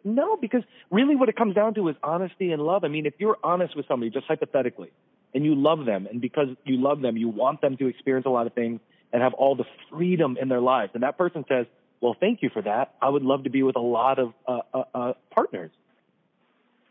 [0.04, 2.84] No, because really, what it comes down to is honesty and love.
[2.84, 4.90] I mean, if you're honest with somebody, just hypothetically,
[5.34, 8.30] and you love them, and because you love them, you want them to experience a
[8.30, 8.80] lot of things
[9.12, 11.66] and have all the freedom in their lives, and that person says,
[12.00, 12.94] "Well, thank you for that.
[13.00, 15.70] I would love to be with a lot of uh, uh, uh, partners."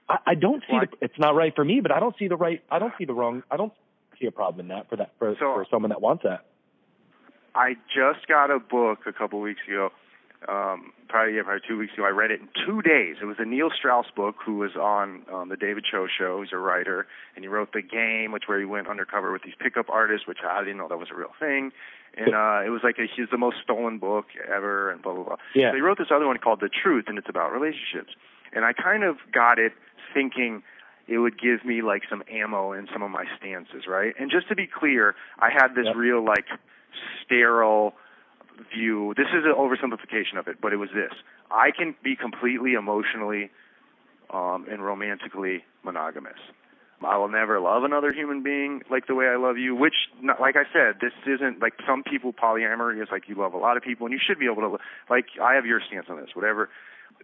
[0.10, 1.06] I, I don't see Well, the.
[1.06, 2.64] It's not right for me, but I don't see the right.
[2.72, 3.44] I don't see the wrong.
[3.52, 3.74] I don't
[4.20, 6.46] see a problem in that for that for, So- for someone that wants that.
[7.54, 9.92] I just got a book a couple weeks ago.
[10.48, 12.06] Um, probably yeah, probably two weeks ago.
[12.06, 13.18] I read it in two days.
[13.22, 16.42] It was a Neil Strauss book, who was on um, the David Choe show.
[16.42, 19.56] He's a writer, and he wrote The Game, which where he went undercover with these
[19.60, 21.72] pickup artists, which I didn't know that was a real thing.
[22.16, 25.24] And uh, it was like a, he's the most stolen book ever, and blah blah
[25.24, 25.36] blah.
[25.56, 25.72] Yeah.
[25.72, 28.14] So he wrote this other one called The Truth, and it's about relationships.
[28.54, 29.74] And I kind of got it
[30.14, 30.62] thinking
[31.08, 34.14] it would give me like some ammo in some of my stances, right?
[34.20, 35.96] And just to be clear, I had this Yep.
[35.96, 36.46] real like
[37.24, 37.94] sterile
[38.74, 39.14] view.
[39.16, 41.14] This is an oversimplification of it, but it was this.
[41.52, 43.50] I can be completely emotionally
[44.34, 46.40] um, and romantically monogamous.
[47.06, 50.42] I will never love another human being like the way I love you, which, not,
[50.42, 53.78] like I said, this isn't like some people polyamory is like you love a lot
[53.78, 54.78] of people and you should be able to,
[55.10, 56.70] like, I have your stance on this, whatever.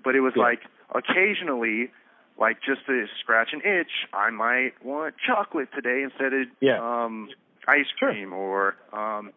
[0.04, 0.44] But it was Yeah.
[0.44, 0.62] like
[0.94, 1.92] occasionally,
[2.38, 6.78] like just to scratch an itch, I might want chocolate today instead of Yeah.
[6.80, 7.30] um,
[7.68, 8.10] ice Sure.
[8.12, 9.32] cream or um,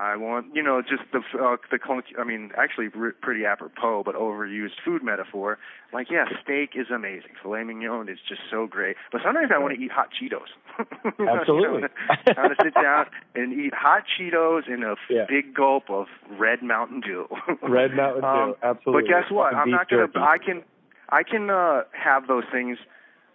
[0.00, 4.02] I want, you know, just the uh, the clunky, I mean, actually r- pretty apropos,
[4.02, 5.58] but overused food metaphor.
[5.92, 7.32] Like, yeah, steak is amazing.
[7.42, 8.96] Filet mignon is just so great.
[9.12, 10.48] But sometimes I want to eat hot Cheetos.
[11.40, 11.82] Absolutely.
[12.08, 15.26] I want to sit down and eat hot Cheetos in a f- Yeah.
[15.28, 16.06] big gulp of
[16.38, 17.26] Red Mountain Dew.
[17.62, 19.02] Red Mountain Dew, Um, absolutely.
[19.02, 19.54] But guess what?
[19.54, 20.06] I'm not gonna.
[20.06, 20.18] jerky.
[20.18, 20.62] I can,
[21.10, 22.78] I can uh, have those things,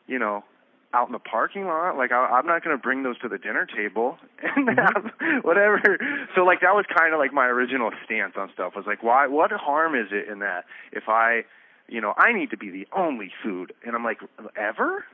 [0.08, 0.44] you know,
[0.96, 1.98] out in the parking lot.
[1.98, 4.18] Like I, I'm not going to bring those to the dinner table
[4.56, 4.80] and Mm-hmm.
[4.80, 5.82] have whatever.
[6.36, 8.74] So like that was kind of like my original stance on stuff.
[8.76, 9.28] Was like, why?
[9.28, 11.44] What harm is it in that if I,
[11.88, 13.74] you know, I need to be the only food?
[13.86, 14.20] And I'm like,
[14.56, 15.06] ever?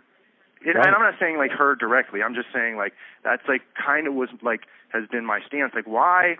[0.63, 0.85] And, Right.
[0.85, 2.21] and I'm not saying like her directly.
[2.21, 4.61] I'm just saying like that's like kind of was like
[4.93, 5.73] has been my stance.
[5.73, 6.35] Like why?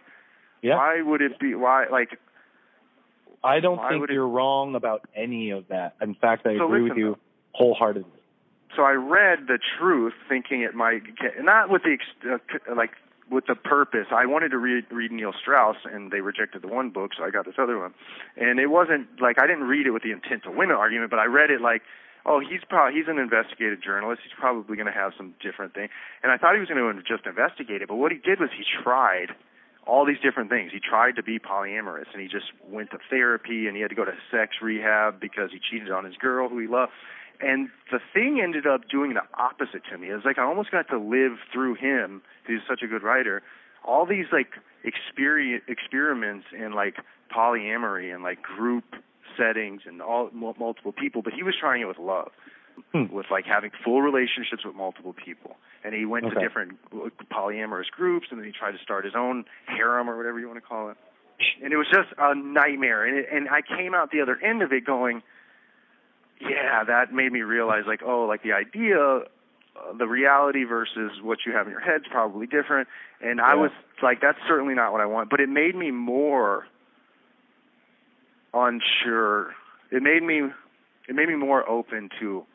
[0.61, 0.75] Yeah.
[0.77, 1.55] Why would it be?
[1.55, 2.19] Why like?
[3.43, 5.95] I don't think you're wrong about any of that.
[5.99, 7.17] In fact, I So agree with you
[7.53, 8.20] wholeheartedly.
[8.75, 11.97] So I read the truth, thinking it might get not with the
[12.33, 12.91] uh, like
[13.29, 14.07] with the purpose.
[14.11, 17.31] I wanted to read read Neil Strauss, and they rejected the one book, so I
[17.31, 17.93] got this other one.
[18.37, 21.09] And it wasn't like I didn't read it with the intent to win an argument,
[21.09, 21.81] but I read it like,
[22.25, 24.21] oh, he's probably he's an investigative journalist.
[24.23, 25.89] He's probably going to have some different thing.
[26.23, 28.49] And I thought he was going to just investigate it, but what he did was
[28.55, 29.31] he tried
[29.87, 30.71] all these different things.
[30.71, 33.95] He tried to be polyamorous, and he just went to therapy, and he had to
[33.95, 36.91] go to sex rehab because he cheated on his girl who he loved.
[37.43, 40.09] And the thing ended up doing the opposite to me.
[40.09, 42.21] It was like I almost got to live through him.
[42.47, 43.41] He's such a good writer.
[43.83, 44.49] All these like
[44.83, 46.97] experience experiments in like
[47.35, 48.83] polyamory and like group
[49.37, 52.31] settings and all multiple people, but he was trying it with love,
[52.91, 53.05] Hmm.
[53.11, 55.57] with like having full relationships with multiple people.
[55.83, 56.35] And he went Okay.
[56.35, 56.77] to different
[57.29, 60.57] polyamorous groups, and then he tried to start his own harem or whatever you want
[60.61, 60.97] to call it.
[61.63, 63.03] And it was just a nightmare.
[63.05, 65.23] And it, and I came out the other end of it going,
[66.41, 71.39] yeah, that made me realize like, oh, like the idea, uh, the reality versus what
[71.45, 72.87] you have in your head's probably different.
[73.21, 73.71] And I was
[74.01, 75.29] like, that's certainly not what I want.
[75.29, 76.65] But it made me more
[78.53, 79.53] unsure.
[79.91, 80.41] It made me,
[81.07, 82.45] it made me more open to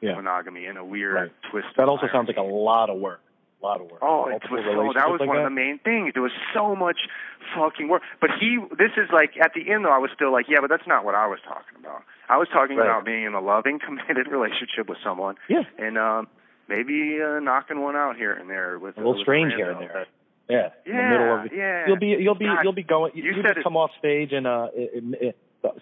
[0.00, 0.14] Yeah.
[0.14, 1.32] monogamy in a weird Right.
[1.50, 1.68] twist.
[1.76, 3.20] That also sounds like a lot of work.
[3.62, 4.00] A lot of work.
[4.02, 4.92] Oh, it was so.
[4.92, 6.12] That was like one of the main things.
[6.12, 7.08] There was so much
[7.54, 8.02] fucking work.
[8.20, 9.90] But he, this is like at the end though.
[9.92, 12.04] I was still like, yeah, but that's not what I was talking about.
[12.28, 12.86] I was talking Right.
[12.86, 15.62] about being in a loving, committed relationship with someone, Yeah.
[15.78, 16.28] and um,
[16.68, 19.80] maybe uh, knocking one out here and there with A little with strange here and
[19.80, 20.06] there.
[20.48, 20.70] Yeah.
[20.84, 21.86] in Yeah, the middle of yeah.
[21.88, 23.12] You'll be you'll be God, you'll be going.
[23.14, 25.32] You, you said come off stage in uh in, in,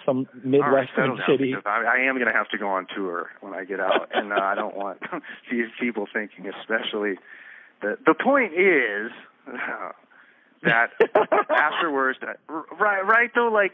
[0.07, 1.55] some midwestern down, city.
[1.67, 4.33] I, I am going to have to go on tour when I get out, and
[4.33, 4.99] uh, I don't want
[5.51, 7.19] these people thinking, especially
[7.83, 9.11] the the point is
[9.47, 9.93] Uh,
[10.63, 10.93] that
[11.51, 12.19] afterwards,
[12.49, 13.73] right, right though, like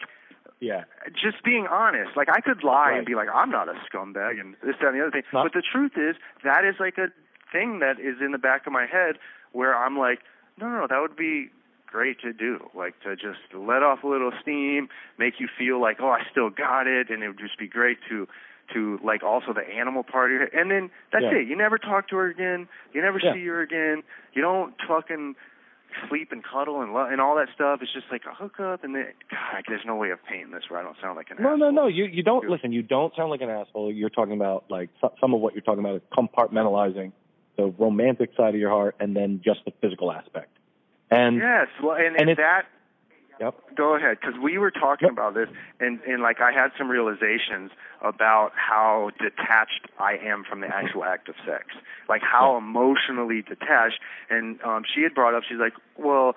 [0.60, 0.84] Yeah.
[1.14, 2.16] just being honest.
[2.16, 2.98] Like I could lie Right.
[2.98, 5.22] and be like, I'm not a scumbag and this, that, and the other thing.
[5.32, 7.08] Not- But the truth is, that is like a
[7.50, 9.16] thing that is in the back of my head
[9.52, 10.20] where I'm like,
[10.58, 11.48] no, no, no, that would be
[11.86, 12.68] great to do.
[12.74, 14.88] Like to just let off a little steam,
[15.18, 17.98] make you feel like, oh, I still got it, and it would just be great
[18.10, 18.28] to
[18.74, 20.50] to like also the animal part of it.
[20.54, 21.38] And then that's Yeah.
[21.38, 21.48] it.
[21.48, 22.68] You never talk to her again.
[22.92, 23.32] You never Yeah.
[23.32, 24.04] see her again.
[24.32, 25.34] You don't fucking
[26.08, 27.80] sleep and cuddle and love and all that stuff.
[27.82, 30.80] It's just like a hookup, and then God, there's no way of painting this where
[30.80, 31.56] I don't sound like an asshole.
[31.58, 31.86] No, no, no.
[31.86, 32.72] You you don't listen.
[32.72, 33.92] You don't sound like an asshole.
[33.92, 37.12] You're talking about like so- some of what you're talking about is compartmentalizing
[37.56, 40.56] the romantic side of your heart and then just the physical aspect.
[41.10, 42.66] And Yes, well, and, And and that.
[43.40, 43.54] Yep.
[43.74, 45.12] Go ahead, because we were talking Yep.
[45.12, 45.48] about this,
[45.80, 47.70] and and like I had some realizations
[48.02, 51.64] about how detached I am from the actual act of sex,
[52.08, 53.98] like how emotionally detached.
[54.28, 56.36] And um she had brought up, she's like, well.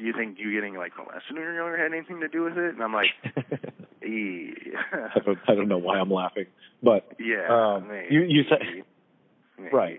[0.00, 2.72] You think you getting like molested when you're younger had anything to do with it?
[2.72, 3.08] And I'm like,
[4.00, 6.46] yeah, I don't I don't know why I'm laughing,
[6.84, 7.48] but yeah.
[7.50, 8.84] Um, you- you said-
[9.72, 9.98] Right.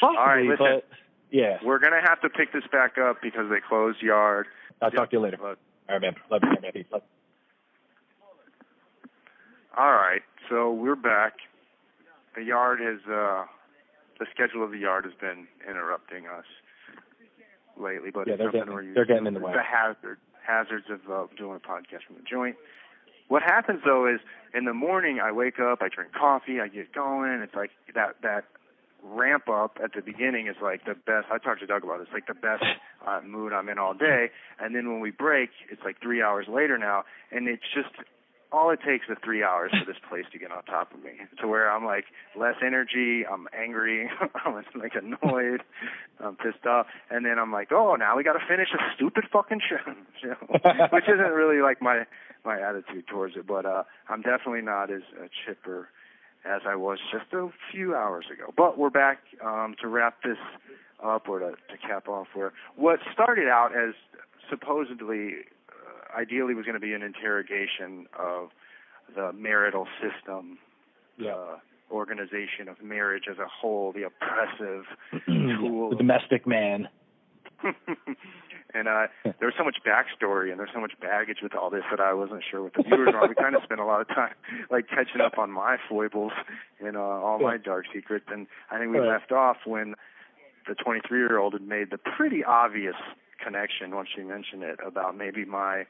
[0.00, 0.66] possibly, right, listen.
[0.80, 0.84] but
[1.30, 1.58] yeah.
[1.64, 4.46] We're gonna have to pick this back up because they closed yard.
[4.82, 5.38] I'll talk to you later.
[5.42, 5.54] All
[5.88, 6.14] right, man.
[6.30, 6.72] Love you, man.
[6.72, 6.86] Peace.
[9.76, 11.34] All right, so we're back.
[12.34, 13.44] The yard has, uh,
[14.18, 16.44] the schedule of the yard has been interrupting us
[17.78, 19.52] lately, but Yeah, it's they're something getting- we're used they're getting in the way.
[19.52, 22.56] The hazard, hazards of uh, doing a podcast from the joint.
[23.28, 24.20] What happens though is
[24.54, 27.40] in the morning I wake up, I drink coffee, I get going.
[27.42, 28.44] It's like that that
[29.14, 31.26] ramp up at the beginning is like the best.
[31.30, 32.04] I talked to Doug about it.
[32.04, 32.64] It's like the best
[33.06, 34.30] uh, mood I'm in all day.
[34.60, 37.90] And then when we break, it's like three hours later now, and it's just
[38.52, 41.12] all it takes is three hours for this place to get on top of me
[41.40, 42.04] to where I'm like
[42.38, 44.08] less energy, I'm angry,
[44.44, 45.62] I'm like annoyed,
[46.20, 49.24] I'm pissed off, and then I'm like, oh, now we got to finish a stupid
[49.32, 50.30] fucking show,
[50.92, 52.04] which isn't really like my
[52.44, 55.88] my attitude towards it, but uh I'm definitely not as uh, chipper
[56.48, 58.52] as I was just a few hours ago.
[58.56, 60.38] But we're back um, to wrap this
[61.04, 63.94] up or to, to cap off where what started out as
[64.48, 65.32] supposedly,
[65.68, 68.50] uh, ideally, was going to be an interrogation of
[69.14, 70.58] the marital system,
[71.18, 71.32] Yeah.
[71.34, 71.56] uh,
[71.90, 74.84] organization of marriage as a whole, the oppressive
[75.26, 75.90] tool.
[75.90, 76.88] the domestic man.
[78.76, 81.84] and uh, there was so much backstory and there's so much baggage with all this
[81.90, 83.26] that I wasn't sure what the viewers were.
[83.28, 84.34] We kind of spent a lot of time
[84.70, 86.32] like catching up on my foibles
[86.80, 88.26] and uh, all my dark secrets.
[88.30, 89.08] And I think we Right.
[89.08, 89.94] left off when
[90.68, 92.96] the 23 year old had made the pretty obvious
[93.42, 95.86] connection once she mentioned it about maybe my.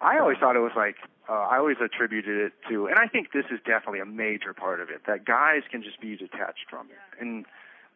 [0.00, 0.96] I always thought it was like
[1.28, 4.80] uh, I always attributed it to, and I think this is definitely a major part
[4.80, 7.44] of it that guys can just be detached from it, and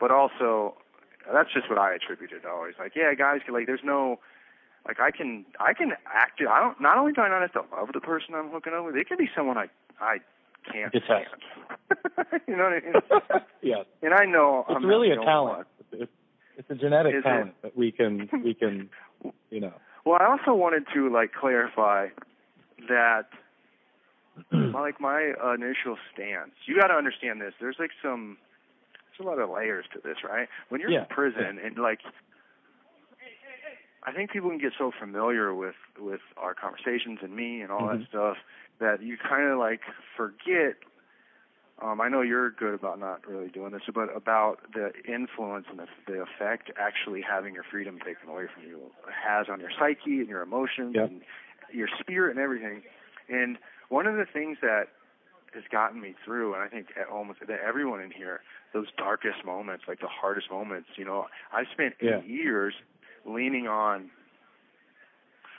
[0.00, 0.74] but also
[1.32, 2.74] that's just what I attributed always.
[2.78, 4.18] Like, yeah, guys can like, there's no,
[4.86, 6.40] like, I can, I can act.
[6.40, 6.48] it.
[6.48, 6.80] I don't.
[6.80, 9.06] Not only do I not have to love the person I'm hooking up with, it
[9.08, 9.66] can be someone I,
[10.00, 10.18] I
[10.72, 11.26] can't stand.
[12.48, 13.42] you know what I mean?
[13.62, 13.82] yeah.
[14.02, 15.66] And I know It's I'm really a talent.
[15.90, 16.00] one.
[16.02, 16.12] It's,
[16.58, 17.22] it's a genetic Is it?
[17.22, 18.88] talent that we can we can
[19.50, 19.72] you know.
[20.04, 22.08] Well, I also wanted to like clarify
[22.88, 23.26] that
[24.52, 26.52] like my initial stance.
[26.66, 27.52] You got to understand this.
[27.60, 28.38] There's like some
[29.18, 30.48] there's a lot of layers to this, right?
[30.68, 31.02] When you're Yeah.
[31.02, 32.00] in prison and like
[34.04, 37.86] I think people can get so familiar with with our conversations and me and all
[37.86, 38.00] Mhm.
[38.00, 38.36] that stuff
[38.80, 39.82] that you kind of like
[40.16, 40.76] forget
[41.80, 45.80] um, I know you're good about not really doing this, but about the influence and
[45.80, 50.20] the, the effect actually having your freedom taken away from you has on your psyche
[50.20, 51.08] and your emotions Yep.
[51.08, 51.22] and
[51.72, 52.82] your spirit and everything.
[53.28, 53.58] And
[53.88, 54.88] one of the things that
[55.54, 58.40] has gotten me through, and I think at almost that everyone in here,
[58.72, 62.22] those darkest moments, like the hardest moments, you know, I spent eight Yeah.
[62.22, 62.74] years
[63.24, 64.10] leaning on.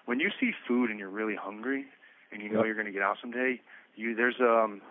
[0.05, 1.85] When you see food and you're really hungry,
[2.31, 2.65] and you know Yep.
[2.65, 3.61] you're going to get out someday,
[3.95, 4.81] you there's um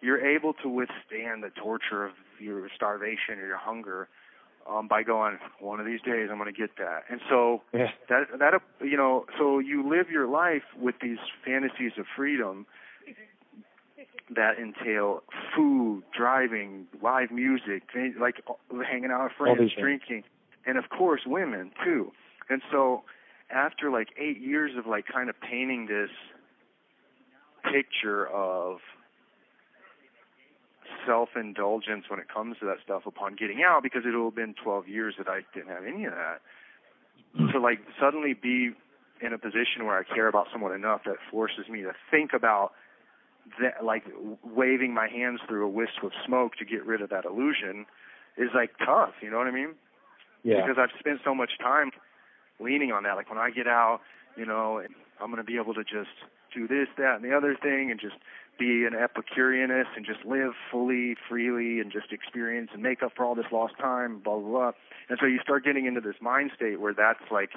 [0.00, 4.08] you're able to withstand the torture of your starvation or your hunger
[4.70, 7.04] um by going one of these days I'm going to get that.
[7.10, 7.90] And so Yeah.
[8.08, 12.66] that that you know so you live your life with these fantasies of freedom
[14.30, 15.22] that entail
[15.54, 17.82] food, driving, live music,
[18.18, 18.42] like
[18.90, 20.24] hanging out with friends, drinking,
[20.66, 22.12] and of course women too.
[22.48, 23.02] And so
[23.50, 26.10] after like eight years of like kind of painting this
[27.70, 28.78] picture of
[31.06, 34.54] self-indulgence when it comes to that stuff upon getting out because it will have been
[34.62, 36.40] 12 years that I didn't have any of that.
[37.52, 38.70] To like suddenly be
[39.20, 42.72] in a position where I care about someone enough that forces me to think about
[43.60, 44.04] that, like
[44.42, 47.86] waving my hands through a wisp of smoke to get rid of that illusion
[48.36, 49.14] is like tough.
[49.22, 49.74] You know what I mean?
[50.42, 50.60] Yeah.
[50.60, 51.90] Because I've spent so much time
[52.60, 53.16] leaning on that.
[53.16, 54.00] Like when I get out,
[54.36, 54.82] you know,
[55.20, 56.10] I'm going to be able to just
[56.54, 58.16] do this, that, and the other thing, and just
[58.58, 63.24] be an Epicureanist and just live fully, freely, and just experience and make up for
[63.24, 64.72] all this lost time, blah blah blah.
[65.08, 67.50] And so you start getting into this mind state where that's like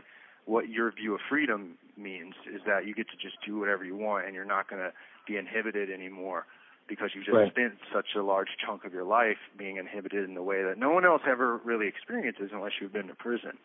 [0.46, 3.96] what your view of freedom means is that you get to just do whatever you
[3.96, 4.92] want and you're not going to
[5.28, 6.46] be inhibited anymore
[6.88, 7.52] because you've just right.
[7.52, 10.92] spent such a large chunk of your life being inhibited in the way that no
[10.92, 13.58] one else ever really experiences unless you've been to prison.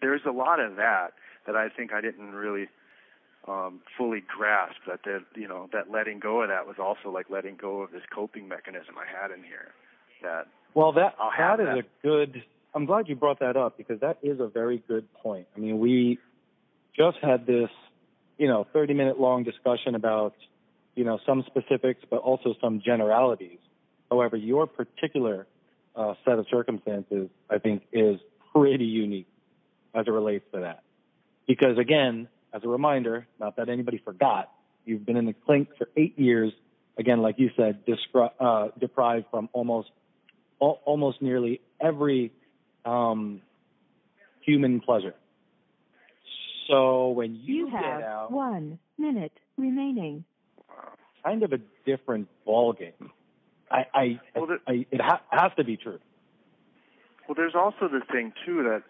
[0.00, 1.12] There's a lot of that
[1.46, 2.68] that I think I didn't really
[3.46, 7.30] um fully grasp that the you know that letting go of that was also like
[7.30, 9.72] letting go of this coping mechanism I had in here
[10.22, 11.78] that well that that is that.
[11.78, 12.42] a good
[12.74, 15.46] I'm glad you brought that up because that is a very good point.
[15.56, 16.18] I mean we
[16.96, 17.70] just had this
[18.38, 20.34] you know 30 minute long discussion about
[20.98, 23.60] you know some specifics but also some generalities.
[24.10, 25.46] However, your particular
[25.94, 28.18] uh, set of circumstances I think is
[28.52, 29.28] pretty unique
[29.94, 30.82] as it relates to that.
[31.46, 34.50] Because again, as a reminder, not that anybody forgot,
[34.84, 36.52] you've been in the clink for eight years.
[36.98, 39.90] Again, like you said, discri- uh, deprived from almost
[40.60, 42.32] al- almost nearly every
[42.84, 43.40] um,
[44.44, 45.14] human pleasure.
[46.68, 50.24] So when you, you get have out, one minute remaining.
[51.28, 53.10] Kind of a different ball game.
[53.70, 55.98] I, I, well, the, I it ha- has to be true.
[57.28, 58.82] Well, there's also the thing too that,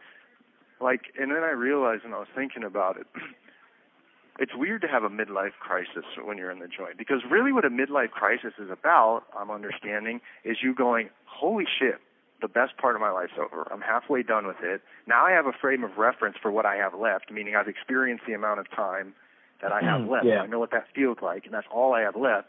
[0.80, 3.09] like, and then I realized when I was thinking about it,
[4.39, 7.64] it's weird to have a midlife crisis when you're in the joint because really what
[7.64, 11.97] a midlife crisis is about, I'm understanding, is you going, holy shit,
[12.41, 13.66] the best part of my life's over.
[13.72, 14.80] I'm halfway done with it.
[15.09, 18.26] Now I have a frame of reference for what I have left, meaning I've experienced
[18.28, 19.14] the amount of time
[19.62, 20.26] that I have left.
[20.26, 20.42] Yeah.
[20.42, 22.48] I know what that feels like, and that's all I have left.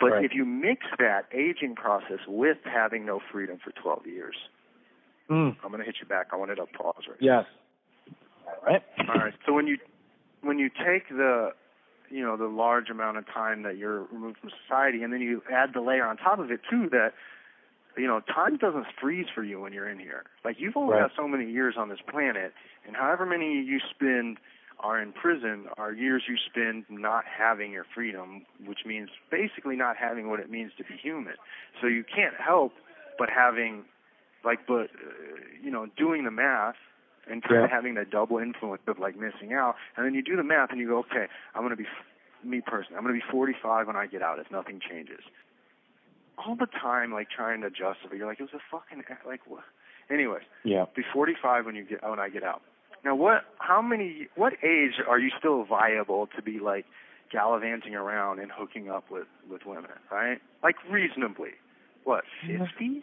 [0.00, 0.24] But Right.
[0.24, 4.36] if you mix that aging process with having no freedom for 12 years,
[5.28, 5.56] Mm.
[5.62, 6.28] I'm going to hit you back.
[6.32, 7.44] I wanted to pause right Yes.
[8.46, 8.82] All right.
[9.08, 9.34] all right.
[9.44, 9.76] So when you
[10.40, 11.52] when you take the
[12.08, 15.42] you know the large amount of time that you're removed from society, and then you
[15.52, 17.12] add the layer on top of it too that
[17.98, 20.24] you know time doesn't freeze for you when you're in here.
[20.46, 21.02] Like you've only Right.
[21.02, 22.54] got so many years on this planet,
[22.86, 24.38] and however many you spend
[24.80, 29.96] are in prison are years you spend not having your freedom, which means basically not
[29.96, 31.34] having what it means to be human.
[31.80, 32.72] So you can't help
[33.18, 33.84] but having
[34.44, 36.76] like but uh, you know doing the math
[37.30, 39.74] and kind of having that double influence of like missing out.
[39.96, 41.86] And then you do the math and you go, okay, I'm going to be,
[42.44, 45.20] me personally, I'm going to be 45 when I get out if nothing changes.
[46.38, 49.64] All the time, like trying to justify, you're like, it was a fucking, like, what?
[50.10, 50.86] Anyways, Yeah.
[50.94, 52.62] be 45 when you get, when I get out.
[53.04, 56.84] Now, what, how many, what age are you still viable to be like
[57.30, 60.38] gallivanting around and hooking up with, with women, right?
[60.62, 61.50] Like reasonably.
[62.04, 63.02] What, 50?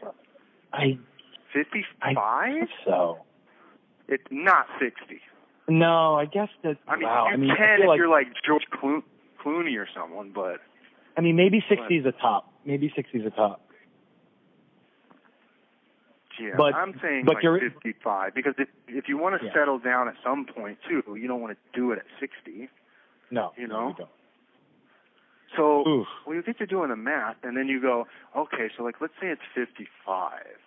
[0.73, 0.97] I
[1.53, 2.15] 55?
[2.85, 3.19] So.
[4.07, 5.21] It's not 60.
[5.67, 6.77] No, I guess that.
[6.87, 7.27] I mean, wow.
[7.27, 9.03] you I mean, can if like, you're like George Clo-
[9.43, 10.59] Clooney or someone, but
[11.17, 12.51] I mean, maybe 60 is a top.
[12.65, 13.61] Maybe 60 is a top.
[16.39, 19.53] Yeah, But- I'm saying but like you're- 55 because if if you want to Yeah.
[19.53, 22.69] settle down at some point too, you don't want to do it at 60.
[23.31, 23.87] No, You no, know?
[23.87, 24.09] we don't.
[25.55, 26.07] So Oof.
[26.25, 29.13] when you get to doing the math, and then you go, okay, so like let's
[29.21, 30.57] say it's 55.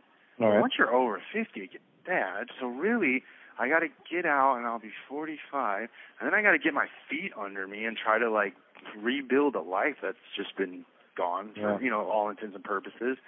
[0.40, 0.60] All right.
[0.60, 2.48] Once you're over 50, it gets bad.
[2.60, 3.24] So really,
[3.58, 5.88] I got to get out, and I'll be 45,
[6.20, 8.54] and then I got to get my feet under me and try to like
[8.96, 10.84] rebuild a life that's just been
[11.16, 11.78] gone for Yeah.
[11.80, 13.18] you know all intents and purposes.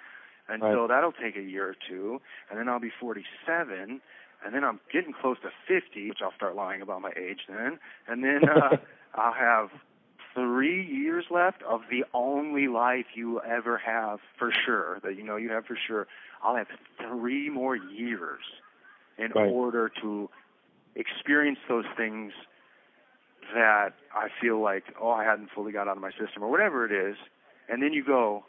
[0.51, 0.73] And Right.
[0.73, 4.01] so that'll take a year or two, and then I'll be 47,
[4.43, 7.79] and then I'm getting close to 50, which I'll start lying about my age then,
[8.07, 8.75] and then uh,
[9.15, 9.69] I'll have
[10.33, 15.35] three years left of the only life you ever have for sure that you know
[15.37, 16.07] you have for sure.
[16.43, 16.67] I'll have
[16.99, 18.41] three more years
[19.17, 19.53] in Right.
[19.53, 20.29] order to
[20.95, 22.33] experience those things
[23.53, 26.85] that I feel like oh I hadn't fully got out of my system or whatever
[26.85, 27.17] it is,
[27.69, 28.43] and then you go.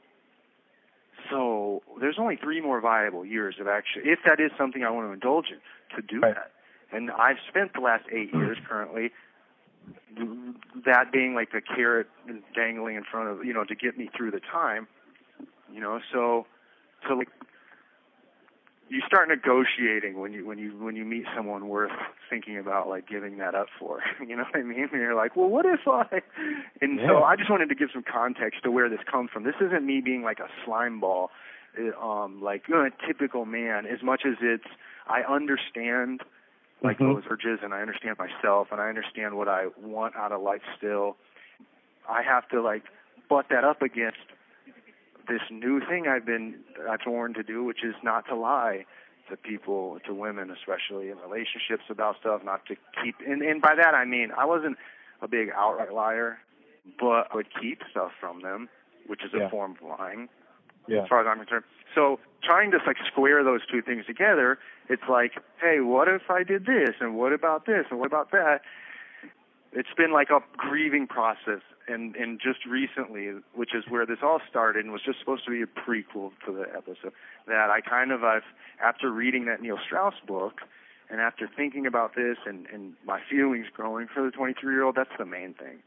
[1.30, 5.08] So there's only three more viable years of actually, if that is something I want
[5.08, 5.60] to indulge in,
[5.96, 6.34] to do Right.
[6.34, 6.52] that.
[6.90, 8.38] And I've spent the last eight hmm.
[8.38, 9.12] years currently
[10.84, 12.08] that being like the carrot
[12.54, 14.86] dangling in front of you know to get me through the time
[15.72, 16.46] you know so
[17.06, 17.28] to like
[18.92, 21.90] you start negotiating when you when you when you meet someone worth
[22.28, 25.34] thinking about like giving that up for you know what i mean and you're like
[25.36, 26.04] well what if i
[26.82, 27.06] and Yeah.
[27.08, 29.84] so i just wanted to give some context to where this comes from this isn't
[29.86, 31.30] me being like a slime ball
[31.78, 34.68] uh, um like you know, a typical man as much as it's
[35.08, 36.20] i understand
[36.82, 37.14] like Mhm.
[37.14, 40.62] those urges and I understand myself and I understand what I want out of life
[40.76, 41.16] still.
[42.08, 42.82] I have to like
[43.28, 44.18] butt that up against
[45.28, 46.56] this new thing I've been
[46.88, 48.84] I've sworn to do, which is not to lie
[49.30, 53.74] to people, to women especially in relationships about stuff, not to keep and, and by
[53.76, 54.76] that I mean I wasn't
[55.20, 56.38] a big outright liar,
[56.98, 58.68] but I would keep stuff from them,
[59.06, 59.46] which is Yeah.
[59.46, 60.28] a form of lying
[60.88, 61.02] Yeah.
[61.02, 61.64] as far as I'm concerned.
[61.94, 64.58] So trying to like square those two things together,
[64.88, 68.30] it's like, hey, what if I did this, and what about this, and what about
[68.32, 68.62] that?
[69.72, 74.40] It's been like a grieving process, and and just recently, which is where this all
[74.48, 77.12] started, and was just supposed to be a prequel to the episode.
[77.46, 78.42] That I kind of I've
[78.82, 80.60] after reading that Neil Strauss book,
[81.08, 84.94] and after thinking about this, and and my feelings growing for the 23 year old,
[84.94, 85.78] that's the main thing.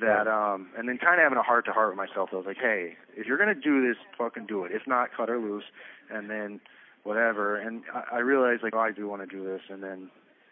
[0.00, 2.46] That um and then kind of having a heart to heart with myself I was
[2.46, 4.70] like hey if you're going to do this fucking do it.
[4.72, 5.64] If not cut her loose
[6.10, 6.60] and then
[7.02, 7.56] whatever.
[7.56, 9.62] And I, I realized like oh I do want to do this.
[9.68, 10.10] And then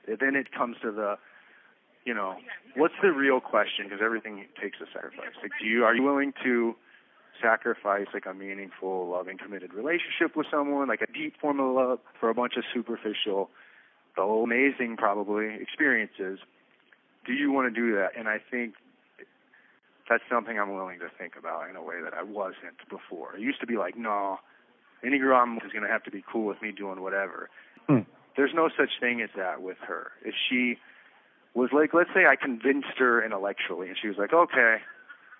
[0.08, 1.18] then it comes to the
[2.08, 2.36] you know
[2.74, 6.32] what's the real question because everything takes a sacrifice like do you are you willing
[6.42, 6.74] to
[7.40, 11.98] sacrifice like a meaningful loving committed relationship with someone like a deep form of love
[12.18, 13.50] for a bunch of superficial
[14.16, 16.38] though amazing probably experiences
[17.26, 18.72] do you want to do that and I think
[20.08, 23.34] that's something I'm willing to think about in a way that I wasn't before.
[23.34, 24.38] I used to be like, no,
[25.04, 27.50] any girl I'm with is going to have to be cool with me doing whatever.
[27.86, 28.08] Hmm.
[28.34, 30.12] There's no such thing as that with her.
[30.24, 30.78] If she
[31.54, 34.76] was like, let's say I convinced her intellectually, and she was like, okay,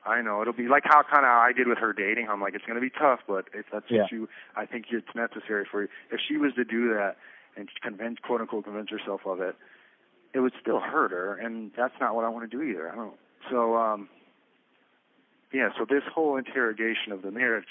[0.07, 2.29] I know it'll be like how kind of I did with her dating.
[2.31, 4.03] I'm like, it's going to be tough, but if that's Yeah.
[4.03, 5.89] what you, I think it's necessary for you.
[6.11, 7.17] If she was to do that
[7.57, 9.57] and convince, quote unquote, convince herself of it,
[10.35, 12.91] it would still hurt her, and that's not what I want to do either.
[12.91, 13.15] I don't.
[13.51, 14.09] So, um,
[15.53, 15.71] yeah.
[15.79, 17.65] So this whole interrogation of the marriage,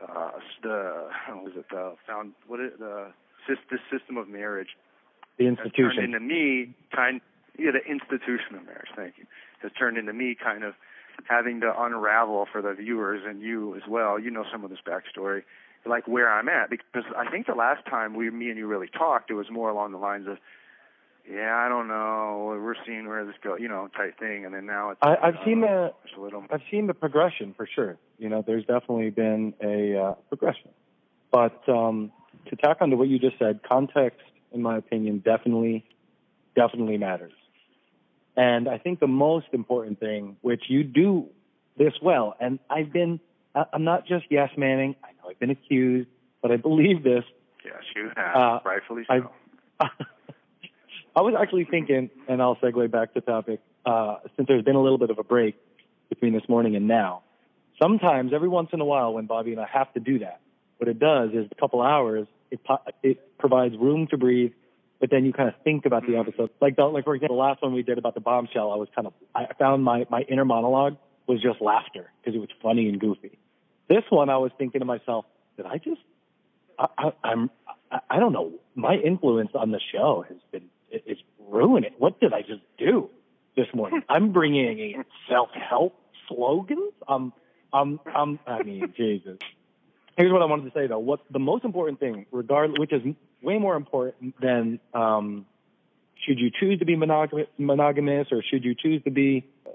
[0.00, 0.30] uh,
[0.62, 3.12] the how was it the found what is the
[3.48, 3.58] this
[3.90, 4.68] system of marriage
[5.38, 6.04] The has turned institution.
[6.04, 7.20] into me kind
[7.58, 9.24] yeah the institution of marriage thank you
[9.60, 10.74] has turned into me kind of
[11.24, 14.80] having to unravel for the viewers and you as well you know some of this
[14.86, 15.42] backstory
[15.84, 18.88] like where I'm at because I think the last time we me and you really
[18.88, 20.38] talked it was more along the lines of
[21.30, 24.66] yeah I don't know we're seeing where this goes you know type thing and then
[24.66, 27.96] now it's I, I've uh, seen the a little I've seen the progression for sure.
[28.18, 30.70] You know, there's definitely been a uh, progression.
[31.30, 32.12] But um,
[32.48, 34.20] to tack on to what you just said, context,
[34.52, 35.84] in my opinion, definitely,
[36.54, 37.32] definitely matters.
[38.36, 41.26] And I think the most important thing, which you do
[41.76, 43.20] this well, and I've been,
[43.54, 44.94] I- I'm not just yes manning.
[45.04, 46.08] I know I've been accused,
[46.40, 47.24] but I believe this.
[47.64, 49.30] yes you have Uh, rightfully I, so
[51.16, 54.82] I was actually thinking, and I'll segue back to topic, uh, since there's been a
[54.82, 55.56] little bit of a break
[56.08, 57.22] between this morning and now.
[57.82, 60.40] Sometimes, every once in a while, when Bobby and I have to do that,
[60.78, 64.52] what it does is a couple hours, it, po- it provides room to breathe,
[65.02, 66.50] but then you kind of think about the episode.
[66.60, 68.88] Like, the, like for example, the last one we did about the bombshell, I was
[68.94, 70.96] kind of, I found my, my inner monologue
[71.26, 73.36] was just laughter because it was funny and goofy.
[73.88, 75.24] This one, I was thinking to myself,
[75.56, 76.00] did I just
[76.78, 77.50] I, I, I'm
[77.90, 78.52] I, I don't know.
[78.74, 81.90] My influence on the show has been it, it's ruining.
[81.98, 83.10] What did I just do
[83.56, 84.02] this morning?
[84.08, 85.98] I'm bringing in self help
[86.28, 86.92] slogans.
[87.08, 87.32] Um,
[87.72, 88.38] um, um.
[88.46, 89.38] I mean, Jesus.
[90.16, 90.98] Here's what I wanted to say though.
[90.98, 93.02] What the most important thing, regardless, which is
[93.42, 95.46] way more important than um,
[96.26, 99.70] should you choose to be monogamous, monogamous or should you choose to be uh,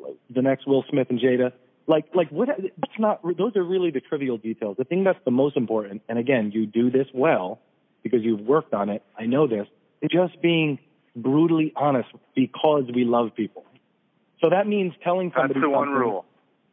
[0.00, 1.52] like the next Will Smith and Jada?
[1.86, 2.48] Like, like what?
[2.48, 3.20] That's not.
[3.22, 4.76] Those are really the trivial details.
[4.76, 7.60] The thing that's the most important, and again, you do this well
[8.02, 9.02] because you've worked on it.
[9.18, 9.66] I know this.
[10.02, 10.78] Is just being
[11.16, 13.64] brutally honest because we love people.
[14.40, 16.24] So that means telling somebody that's the one rule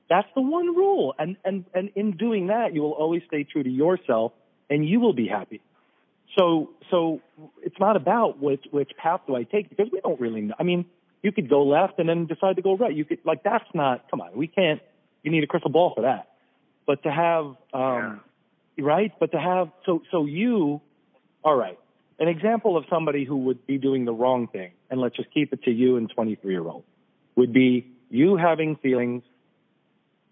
[0.09, 1.13] that's the one rule.
[1.17, 4.33] And, and, and in doing that, you will always stay true to yourself
[4.69, 5.61] and you will be happy.
[6.37, 7.21] So, so
[7.63, 10.55] it's not about which, which path do I take because we don't really know.
[10.59, 10.85] I mean,
[11.23, 12.93] you could go left and then decide to go right.
[12.93, 14.81] You could, like, that's not, come on, we can't,
[15.23, 16.29] you need a crystal ball for that.
[16.85, 18.21] But to have, um,
[18.77, 19.11] right?
[19.19, 20.79] But to have, so, so you,
[21.43, 21.77] all right,
[22.19, 25.53] an example of somebody who would be doing the wrong thing, and let's just keep
[25.53, 26.83] it to you and 23 year old,
[27.35, 29.23] would be you having feelings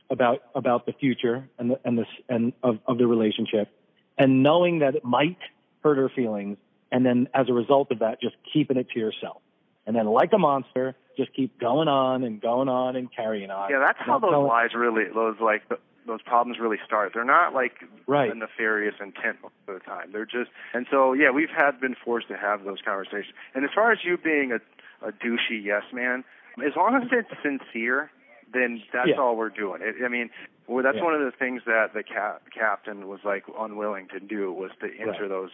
[0.10, 3.70] about about the future and the, and this and of, of the relationship,
[4.18, 5.38] and knowing that it might
[5.84, 6.58] hurt her feelings,
[6.92, 9.42] and then as a result of that, just keeping it to yourself,
[9.86, 13.70] and then like a monster, just keep going on and going on and carrying on.
[13.70, 17.12] Yeah, that's how those lies really, those like th- those problems really start.
[17.16, 17.74] They're not like
[18.06, 18.32] Right.
[18.32, 20.12] a nefarious intent most of the time.
[20.12, 23.34] They're just, and so yeah, we've had been forced to have those conversations.
[23.56, 24.60] And as far as you being a
[25.06, 26.24] a douchey yes man,
[26.66, 28.10] as long as it's sincere,
[28.54, 29.16] then that's Yeah.
[29.16, 29.82] all we're doing.
[29.82, 30.30] It, I mean,
[30.68, 31.04] well, that's Yeah.
[31.04, 34.88] one of the things that the cap- captain was like unwilling to do was to
[34.98, 35.30] enter Right.
[35.30, 35.52] those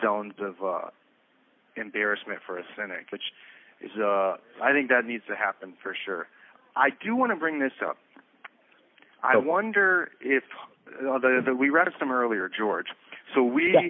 [0.00, 0.90] zones of uh
[1.76, 3.32] embarrassment for a cynic, which
[3.80, 6.28] is uh I think that needs to happen for sure.
[6.76, 7.96] I do want to bring this up.
[9.22, 9.46] I Okay.
[9.46, 10.44] wonder if
[11.06, 12.86] uh, the, the we read some earlier, George.
[13.34, 13.88] So we Yeah.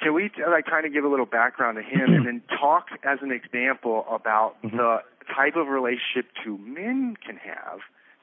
[0.00, 3.18] can we like kind of give a little background to him and then talk as
[3.22, 4.76] an example about Mhm.
[4.76, 7.80] the type of relationship two men can have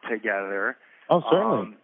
[0.10, 0.78] together.
[1.10, 1.58] Oh, certainly.
[1.58, 1.76] Um,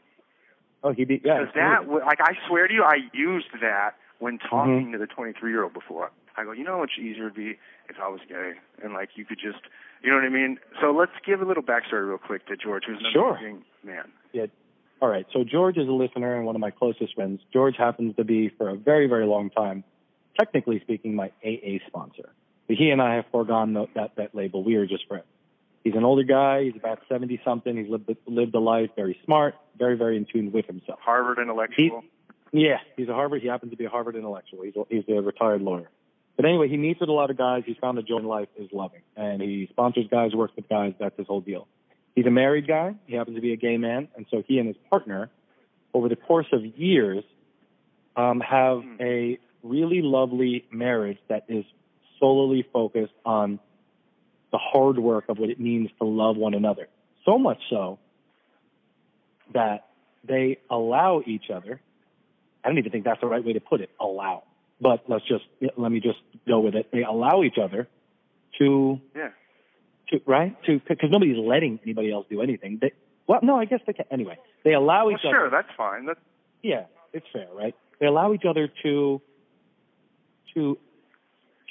[0.83, 1.39] oh, he'd be yeah.
[1.39, 4.47] because that, like, I swear to you, I used that when Mm-hmm.
[4.49, 6.11] talking to the 23 year old before.
[6.37, 7.57] I go, you know, how much easier it'd be
[7.89, 8.53] if I was gay,
[8.83, 9.59] and like you could just,
[10.03, 10.57] you know what I mean?
[10.81, 13.35] So let's give a little backstory real quick to George, who's an Sure.
[13.37, 14.11] amazing man.
[14.33, 14.47] Yeah.
[15.01, 15.25] All right.
[15.31, 17.41] So George is a listener and one of my closest friends.
[17.53, 19.83] George happens to be, for a very, very long time,
[20.37, 22.29] technically speaking, my AA sponsor.
[22.67, 24.63] But he and I have foregone the, that that label.
[24.63, 25.25] We are just friends.
[25.83, 26.63] He's an older guy.
[26.63, 27.77] He's about seventy something.
[27.77, 28.89] He's lived lived a life.
[28.95, 29.55] Very smart.
[29.77, 30.99] Very, very in tune with himself.
[31.01, 32.03] Harvard intellectual.
[32.51, 33.41] Yeah, he's a Harvard.
[33.41, 34.63] He happens to be a Harvard intellectual.
[34.63, 35.89] He's a, he's a retired lawyer.
[36.37, 37.63] But anyway, he meets with a lot of guys.
[37.65, 40.93] He's found the joy in life is loving, and he sponsors guys, works with guys.
[40.99, 41.67] That's his whole deal.
[42.15, 42.95] He's a married guy.
[43.05, 45.29] He happens to be a gay man, and so he and his partner,
[45.93, 47.23] over the course of years,
[48.15, 51.65] um, have a really lovely marriage that is
[52.25, 53.59] solely focused on
[54.51, 56.87] the hard work of what it means to love one another.
[57.23, 57.99] So much so
[59.53, 59.87] that
[60.27, 61.79] they allow each other.
[62.63, 63.91] I don't even think that's the right way to put it.
[63.99, 64.43] Allow,
[64.81, 65.43] but let's just
[65.77, 66.17] let me just
[66.47, 66.89] go with it.
[66.91, 67.87] They allow each other
[68.57, 69.29] to Yeah.
[70.09, 72.79] to right to because nobody's letting anybody else do anything.
[72.81, 72.91] They,
[73.27, 74.05] well, no, I guess they can.
[74.09, 75.49] Anyway, they allow each Well, sure, other.
[75.49, 76.05] Sure, that's fine.
[76.05, 76.19] That's
[76.63, 77.75] Yeah, it's fair, right?
[77.99, 79.21] They allow each other to
[80.55, 80.77] to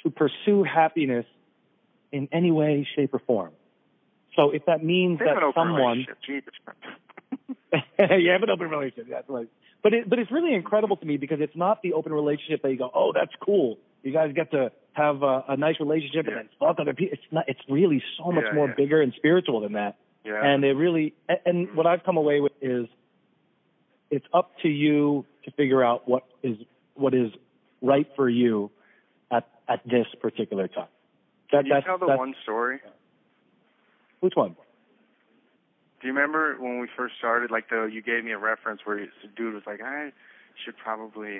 [0.05, 1.25] to pursue happiness
[2.11, 3.51] in any way, shape, or form.
[4.35, 6.05] So if that means they that someone
[7.99, 9.07] you have an open relationship.
[9.09, 9.49] That's right.
[9.83, 12.71] But it, but it's really incredible to me because it's not the open relationship that
[12.71, 13.77] you go, oh, that's cool.
[14.03, 17.13] You guys get to have a, a nice relationship and then fuck other people.
[17.13, 17.45] It's not.
[17.47, 18.75] It's really so much Yeah, more yeah.
[18.77, 19.97] bigger and spiritual than that.
[20.23, 20.41] Yeah.
[20.43, 22.87] And it really, and, and what I've come away with is,
[24.09, 26.57] it's up to you to figure out what is
[26.93, 27.31] what is
[27.81, 28.71] right for you
[29.67, 30.87] at this particular time.
[31.51, 32.79] That, Can you that's, tell the that's- one story?
[34.19, 34.55] Which one?
[36.01, 37.51] Do you remember when we first started?
[37.51, 40.11] Like the you gave me a reference where the dude was like, I
[40.63, 41.39] should probably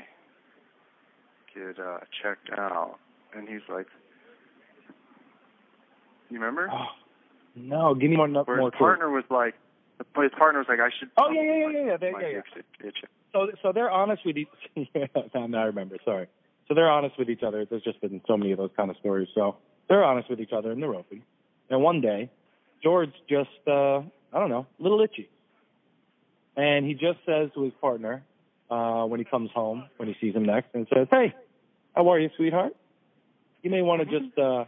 [1.54, 2.98] get uh, checked out,
[3.36, 3.88] and he's like,
[6.30, 6.70] you remember?
[6.72, 6.86] Oh,
[7.56, 8.28] no, give me more.
[8.28, 9.56] where more his partner was like,
[9.98, 11.10] his partner was like, I should.
[11.18, 12.34] Oh, yeah, yeah, yeah, yeah, yeah, yeah, yeah.
[12.34, 13.10] dick's itch- itching.
[13.34, 14.48] so so they're honest with each
[14.96, 16.28] yeah, I remember, sorry.
[16.68, 17.66] So they're honest with each other.
[17.66, 19.28] There's just been so many of those kind of stories.
[19.36, 19.58] So
[19.88, 21.24] they're honest with each other and they're open.
[21.70, 22.30] And one day,
[22.84, 24.02] George just uh
[24.34, 25.30] I don't know, a little itchy.
[26.58, 28.24] And he just says to his partner,
[28.70, 31.34] uh, when he comes home, when he sees him next, and says, Hey,
[31.96, 32.76] how are you, sweetheart?
[33.62, 34.66] You may want to just uh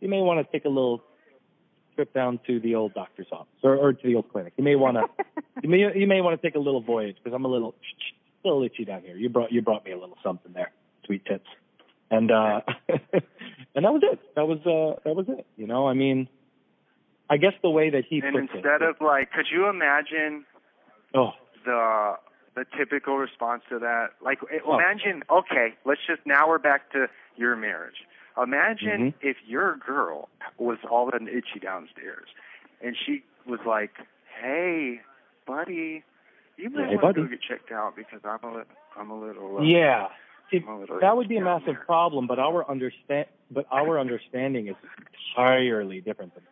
[0.00, 1.02] you may want to take a little
[1.94, 4.52] trip down to the old doctor's office or, or to the old clinic.
[4.56, 5.24] You may want to
[5.62, 7.74] you may you may want to take a little voyage because I'm a little
[8.44, 9.16] little itchy down here.
[9.16, 10.70] You brought you brought me a little something there,
[11.06, 11.46] sweet tits,
[12.10, 12.60] and uh,
[13.74, 14.18] and that was it.
[14.34, 15.46] That was uh that was it.
[15.56, 16.28] You know, I mean,
[17.30, 20.44] I guess the way that he And instead it, of like, could you imagine
[21.14, 21.30] oh
[21.64, 22.14] the
[22.54, 24.08] the typical response to that?
[24.22, 24.74] Like, Oh.
[24.78, 27.96] imagine, okay, let's just now we're back to your marriage.
[28.42, 29.14] Imagine Mhm.
[29.20, 30.28] if your girl
[30.58, 32.28] was all of a sudden itchy downstairs,
[32.82, 33.92] and she was like,
[34.40, 35.00] "Hey,
[35.46, 36.02] buddy,
[36.58, 38.64] you might Hey, want to go get checked out because I'm a li-
[38.96, 40.08] I'm a little uh, yeah.
[40.50, 43.66] See, I'm a little that would be a massive there." problem, but our understand but
[43.70, 44.76] our understanding is
[45.36, 46.50] entirely different than that.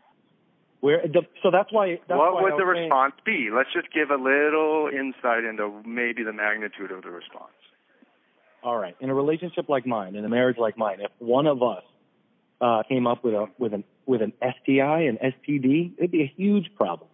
[0.80, 3.50] Where the, so that's why that's what why would the saying- response be?
[3.54, 7.52] Let's just give a little insight into maybe the magnitude of the response.
[8.62, 11.62] all right, in a relationship like mine, in a marriage like mine, if one of
[11.62, 11.84] us
[12.60, 16.32] uh, came up with a with an with an STI and STD, it'd be a
[16.36, 17.08] huge problem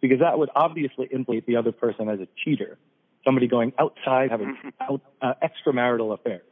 [0.00, 2.78] because that would obviously implicate the other person as a cheater,
[3.24, 6.42] somebody going outside having out, uh, extramarital affairs.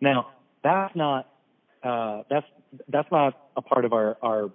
[0.00, 0.28] Now,
[0.62, 1.28] that's not
[1.82, 2.46] uh, that's
[2.88, 4.50] that's not a part of our our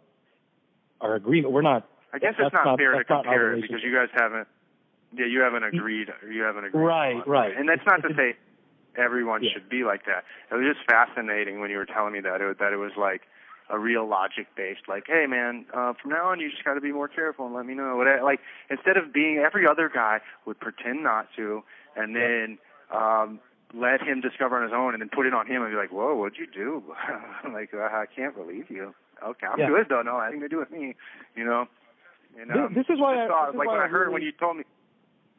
[1.02, 1.54] our agreement.
[1.54, 1.88] We're not.
[2.14, 4.48] I guess it's not, fair to not compare it because you guys haven't.
[5.18, 6.10] Yeah, you haven't agreed.
[6.30, 6.82] You haven't agreed.
[6.82, 7.56] Right, right.
[7.56, 8.36] And that's not to say
[8.98, 9.52] everyone Yeah.
[9.54, 10.24] should be like that.
[10.52, 12.42] It was just fascinating when you were telling me that.
[12.42, 13.22] It was, that it was like
[13.70, 16.82] a real logic based like hey man uh from now on you just got to
[16.82, 18.40] be more careful and let me know what I, like
[18.70, 21.64] instead of being every other guy would pretend not to
[21.96, 22.58] and then
[22.94, 23.40] um
[23.74, 25.92] let him discover on his own and then put it on him and be like
[25.92, 26.84] whoa what'd you do
[27.54, 28.94] like uh, i can't believe you
[29.26, 29.68] okay i'm Yeah.
[29.70, 30.96] good though no nothing to do with me
[31.36, 31.66] you know
[32.40, 34.12] and This- um, this is why I- thought, this is like when I i heard
[34.14, 34.64] when you told me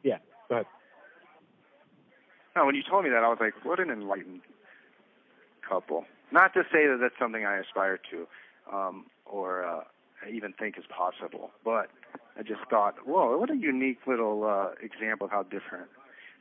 [0.03, 0.17] Yeah.
[0.49, 0.65] Go ahead.
[2.55, 4.41] no, when you told me that, I was like, what an enlightened
[5.67, 6.05] couple.
[6.31, 8.27] Not to say that that's something I aspire to,
[8.75, 9.83] um, or uh,
[10.31, 11.89] even think is possible, but
[12.37, 15.87] I just thought, whoa, what a unique little uh, example of how different.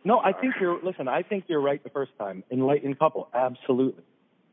[0.05, 0.79] No, I think you're.
[0.83, 2.45] Listen, I think you're right the first time.
[2.51, 4.05] Enlightened couple, absolutely.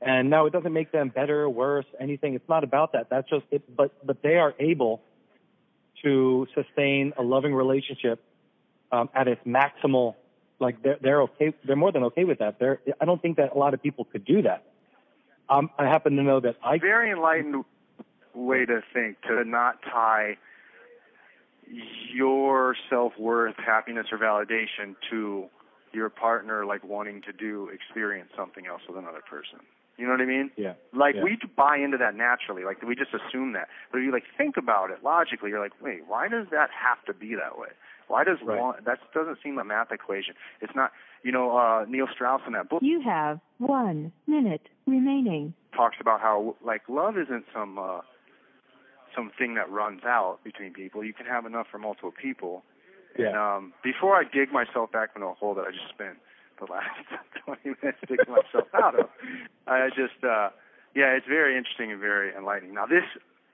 [0.02, 2.34] And now it doesn't make them better, worse, anything.
[2.34, 3.10] It's not about that.
[3.10, 3.76] That's just it.
[3.76, 5.02] But but they are able
[6.04, 8.24] to sustain a loving relationship
[8.92, 10.16] um, at its maximal.
[10.60, 11.54] Like they're they're okay.
[11.66, 12.58] They're more than okay with that.
[12.60, 12.80] They're.
[13.00, 14.64] I don't think that a lot of people could do that.
[15.50, 16.78] Um, I happen to know that I.
[16.80, 17.66] Very enlightened
[18.34, 20.38] way to think to not tie
[22.14, 25.46] your self worth, happiness, or validation to
[25.94, 29.60] your partner like wanting to do experience something else with another person.
[29.98, 30.50] You know what I mean?
[30.58, 30.74] Yeah.
[30.92, 31.24] Like Yeah.
[31.24, 32.64] we buy into that naturally.
[32.64, 33.70] Like we just assume that.
[33.92, 37.04] But if you like think about it logically, you're like, wait, why does that have
[37.06, 37.70] to be that way?
[38.08, 38.84] Why does Right.
[38.86, 40.34] That doesn't seem a math equation.
[40.62, 40.92] It's not.
[41.24, 45.54] You know, uh, Neil Strauss in that book You have one minute remaining.
[45.76, 48.02] talks about how like love isn't some uh,
[49.16, 51.04] something that runs out between people.
[51.04, 52.64] You can have enough for multiple people.
[53.16, 53.56] And Yeah.
[53.56, 56.18] um, before I dig myself back into a hole that I just spent
[56.60, 56.90] the last
[57.46, 59.08] 20 minutes digging myself out of,
[59.68, 60.50] I just, uh,
[60.96, 62.74] yeah, it's very interesting and very enlightening.
[62.74, 63.04] Now, this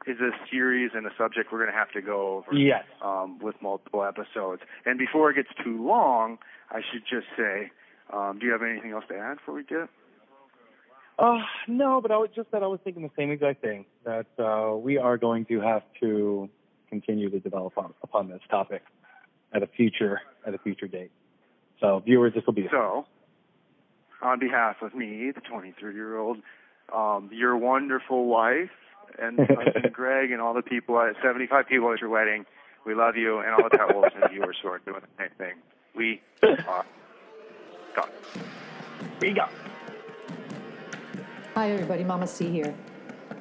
[0.07, 2.84] is a series and a subject we're going to have to go over Yes.
[3.01, 4.61] um, with multiple episodes.
[4.85, 6.38] And before it gets too long,
[6.71, 7.71] I should just say,
[8.11, 9.89] um, do you have anything else to add before we get?
[11.19, 14.27] Uh, no, but I was just that I was thinking the same exact thing that
[14.39, 16.49] uh, we are going to have to
[16.89, 18.84] continue to develop on, upon this topic
[19.53, 21.11] at a future at a future date.
[21.81, 23.05] So viewers, this will be So,
[24.21, 26.38] on behalf of me, the 23 year old,
[26.95, 28.69] um, your wonderful wife,
[29.18, 32.45] and husband Greg, and all the people at 75 people at your wedding,
[32.86, 35.56] we love you, and all the Pat Wilson viewers who are doing the same thing.
[35.95, 36.22] We
[36.68, 36.86] are
[37.95, 38.10] done.
[39.22, 39.45] we go.
[41.56, 42.03] Hi, everybody.
[42.03, 42.73] Mama C here.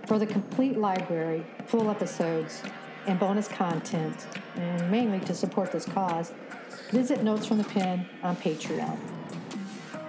[0.06, 2.62] For the complete library, full episodes,
[3.06, 4.26] and bonus content,
[4.56, 6.32] and mainly to support this cause,
[6.90, 8.98] visit Notes from the Pen on Patreon.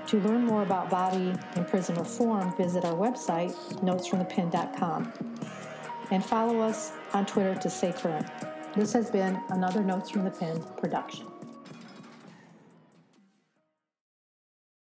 [0.10, 3.54] To learn more about Bobby and prison reform, visit our website,
[3.84, 5.14] notesfromthepen.com,
[6.10, 8.26] and follow us on Twitter to stay current.
[8.76, 11.28] This has been another Notes from the Pen production.